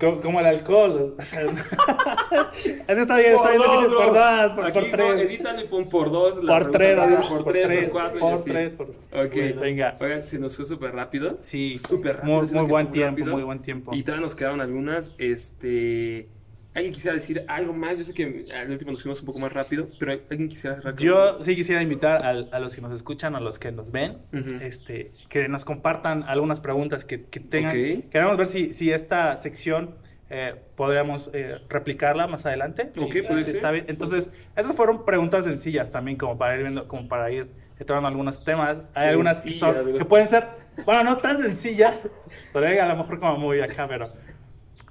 co- 0.00 0.20
como, 0.20 0.40
el 0.40 0.46
alcohol, 0.46 1.14
o 1.18 1.22
sea, 1.24 1.42
eso 1.44 3.00
está 3.02 3.16
bien, 3.18 3.34
está 3.34 3.50
bien, 3.50 3.62
dos, 3.62 3.88
bro. 3.90 3.98
por 3.98 4.14
dos, 4.14 4.50
por, 4.52 4.64
Aquí 4.66 4.78
por 4.78 4.84
no, 4.88 4.96
tres, 4.96 5.20
edítale, 5.26 5.64
pon 5.64 5.88
por 5.88 6.10
dos. 6.10 6.42
la 6.42 6.58
por 6.58 6.70
tres, 6.70 6.98
así, 6.98 7.14
por 7.28 7.44
tres, 7.44 7.82
por 7.84 7.90
cuatro. 7.92 8.16
y 8.18 8.20
por 8.20 8.44
tres, 8.44 8.74
por 8.74 8.86
Ok. 8.86 9.32
Bueno, 9.34 9.60
venga. 9.60 9.96
Oigan, 10.00 10.22
se 10.22 10.38
nos 10.38 10.56
fue 10.56 10.64
súper 10.64 10.94
rápido. 10.94 11.38
Sí, 11.40 11.78
Súper 11.78 12.16
rápido. 12.16 12.40
muy, 12.42 12.50
muy 12.52 12.66
buen 12.66 12.90
tiempo, 12.90 13.10
rápido. 13.20 13.32
muy 13.36 13.42
buen 13.44 13.62
tiempo. 13.62 13.94
Y 13.94 14.02
todavía 14.02 14.22
nos 14.22 14.34
quedaron 14.34 14.60
algunas. 14.60 15.14
Este. 15.18 16.28
¿Alguien 16.74 16.92
quisiera 16.92 17.14
decir 17.14 17.44
algo 17.46 17.72
más? 17.72 17.96
Yo 17.96 18.02
sé 18.04 18.12
que 18.12 18.46
al 18.52 18.70
último 18.70 18.90
nos 18.90 19.00
fuimos 19.02 19.20
un 19.20 19.26
poco 19.26 19.38
más 19.38 19.52
rápido, 19.52 19.88
pero 19.98 20.12
¿alguien 20.28 20.48
quisiera 20.48 20.74
cerrar 20.76 20.96
Yo 20.96 21.34
sí 21.34 21.54
quisiera 21.54 21.80
invitar 21.82 22.24
al- 22.24 22.48
a, 22.52 22.58
los 22.58 22.74
que 22.74 22.80
nos 22.80 22.92
escuchan, 22.92 23.36
a 23.36 23.40
los 23.40 23.58
que 23.60 23.70
nos 23.70 23.92
ven, 23.92 24.18
Ujú. 24.32 24.56
este, 24.60 25.12
que 25.28 25.48
nos 25.48 25.64
compartan 25.64 26.24
algunas 26.24 26.60
preguntas 26.60 27.04
que, 27.04 27.24
que 27.26 27.38
tengan. 27.40 27.70
Ok. 27.76 28.10
Queremos 28.10 28.36
ver 28.36 28.46
si, 28.48 28.74
si 28.74 28.90
esta 28.90 29.36
sección 29.36 29.94
eh, 30.30 30.54
podríamos 30.74 31.30
eh, 31.32 31.58
replicarla 31.68 32.26
más 32.26 32.44
adelante. 32.44 32.90
Ok, 32.98 33.12
Si- 33.12 33.22
puede 33.22 33.44
si 33.44 33.44
ser. 33.44 33.56
está 33.56 33.70
bien. 33.70 33.84
Entonces, 33.88 34.32
esas 34.56 34.74
fueron 34.74 35.04
preguntas 35.04 35.44
sencillas 35.44 35.92
también, 35.92 36.16
como 36.16 36.36
para 36.38 36.56
ir 36.56 36.62
viendo, 36.62 36.88
como 36.88 37.06
para 37.06 37.30
ir 37.30 37.46
entrando 37.78 38.08
algunos 38.08 38.42
temas. 38.44 38.78
Hay 38.96 39.10
algunas 39.10 39.44
que, 39.44 39.52
son- 39.60 39.96
que 39.96 40.04
pueden 40.04 40.28
ser, 40.28 40.48
bueno, 40.84 41.04
no 41.04 41.18
tan 41.18 41.40
sencillas, 41.40 42.00
pero 42.52 42.66
a 42.82 42.86
lo 42.86 42.96
mejor 42.96 43.20
como 43.20 43.36
muy 43.38 43.60
acá, 43.60 43.86
pero... 43.86 44.10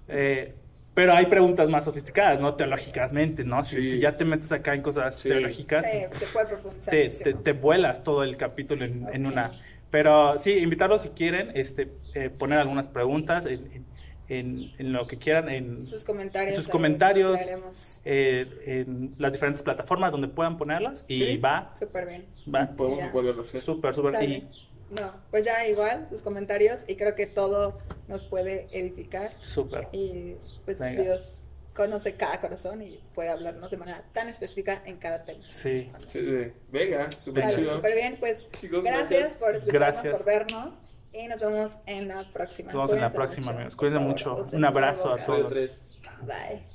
eh, 0.07 0.55
pero 0.93 1.13
hay 1.13 1.25
preguntas 1.25 1.67
más 1.69 1.85
sofisticadas, 1.85 2.39
¿no? 2.39 2.55
Teológicamente, 2.55 3.43
¿no? 3.43 3.63
Si, 3.65 3.77
Sí. 3.77 3.89
si 3.91 3.99
ya 3.99 4.15
te 4.17 4.25
metes 4.25 4.51
acá 4.51 4.73
en 4.75 4.81
cosas 4.81 5.15
Sí. 5.15 5.29
teológicas, 5.29 5.85
Sí, 5.85 5.99
se 6.19 6.25
puede 6.33 6.45
profundizar. 6.47 6.91
te, 6.91 7.09
te- 7.09 7.33
te 7.33 7.51
vuelas 7.53 8.03
todo 8.03 8.23
el 8.23 8.37
capítulo 8.37 8.85
en, 8.85 9.07
una. 9.25 9.51
Pero 9.89 10.37
sí, 10.37 10.53
invitarlos 10.57 11.01
si 11.03 11.09
quieren, 11.09 11.51
este, 11.55 11.91
eh, 12.15 12.29
poner 12.29 12.59
algunas 12.59 12.87
preguntas 12.87 13.45
en, 13.45 13.53
en- 13.71 13.85
en- 14.29 14.71
en 14.79 14.93
lo 14.93 15.05
que 15.05 15.17
quieran, 15.17 15.49
en, 15.49 15.85
sus 15.85 16.03
comentarios. 16.03 16.55
sus 16.55 16.65
ahí 16.65 16.71
comentarios. 16.71 18.01
eh, 18.05 18.47
en 18.65 19.13
las 19.19 19.33
diferentes 19.33 19.61
plataformas 19.61 20.11
donde 20.11 20.27
puedan 20.29 20.57
ponerlas. 20.57 21.05
Y 21.07 21.17
Sí. 21.17 21.37
va, 21.37 21.71
Súper 21.77 22.07
bien. 22.07 22.25
va. 22.53 22.67
Podemos 22.75 23.11
volverlo 23.11 23.41
a 23.41 23.43
hacer. 23.43 23.61
Súper, 23.61 23.93
súper. 23.93 24.23
Y 24.23 24.47
No, 24.89 25.11
pues 25.31 25.43
ya 25.45 25.65
igual, 25.67 26.07
sus 26.11 26.21
comentarios 26.21 26.83
y 26.87 26.95
creo 26.97 27.15
que 27.15 27.25
todo 27.25 27.79
nos 28.07 28.23
puede 28.23 28.67
edificar 28.71 29.33
Súper. 29.41 29.87
y 29.91 30.35
pues 30.65 30.79
Venga. 30.79 31.01
Dios 31.01 31.43
conoce 31.73 32.15
cada 32.15 32.39
corazón 32.39 32.81
y 32.81 32.99
puede 33.15 33.29
hablarnos 33.29 33.71
de 33.71 33.77
manera 33.77 34.03
tan 34.13 34.29
específica 34.29 34.81
en 34.85 34.97
cada 34.97 35.25
tema. 35.25 35.41
Sí. 35.47 35.89
Sí, 36.07 36.19
sí. 36.19 36.53
Venga, 36.71 37.09
súper 37.11 37.43
Vale, 37.43 37.55
chido. 37.55 37.75
súper 37.75 37.95
bien, 37.95 38.17
pues 38.19 38.47
Chicos, 38.51 38.83
gracias, 38.83 39.09
gracias. 39.09 39.39
por 39.39 39.55
escucharnos, 39.55 39.79
Gracias. 40.03 40.17
por 40.17 40.25
vernos 40.25 40.73
y 41.13 41.27
nos 41.27 41.39
vemos 41.39 41.71
en 41.87 42.07
la 42.07 42.29
próxima. 42.31 42.71
Nos 42.73 42.91
vemos 42.91 42.91
en 42.91 43.01
la 43.01 43.09
Cuídense 43.09 43.15
próxima, 43.15 43.45
mucho, 43.47 43.55
amigos. 43.57 43.75
Cuídense 43.75 44.03
mucho. 44.05 44.35
Usen 44.35 44.55
Un 44.59 44.65
abrazo 44.65 45.13
a 45.13 45.17
todos. 45.17 45.51
Tres. 45.53 45.89
Bye. 46.21 46.67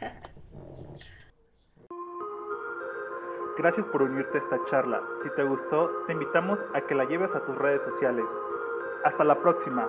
Gracias 3.58 3.88
por 3.88 4.02
unirte 4.02 4.36
a 4.36 4.40
esta 4.40 4.58
charla. 4.64 5.02
Si 5.22 5.30
te 5.30 5.42
gustó, 5.42 5.90
te 6.06 6.12
invitamos 6.12 6.62
a 6.74 6.82
que 6.86 6.94
la 6.94 7.06
lleves 7.06 7.34
a 7.34 7.42
tus 7.44 7.56
redes 7.56 7.82
sociales. 7.82 8.26
Hasta 9.04 9.24
la 9.24 9.40
próxima. 9.40 9.88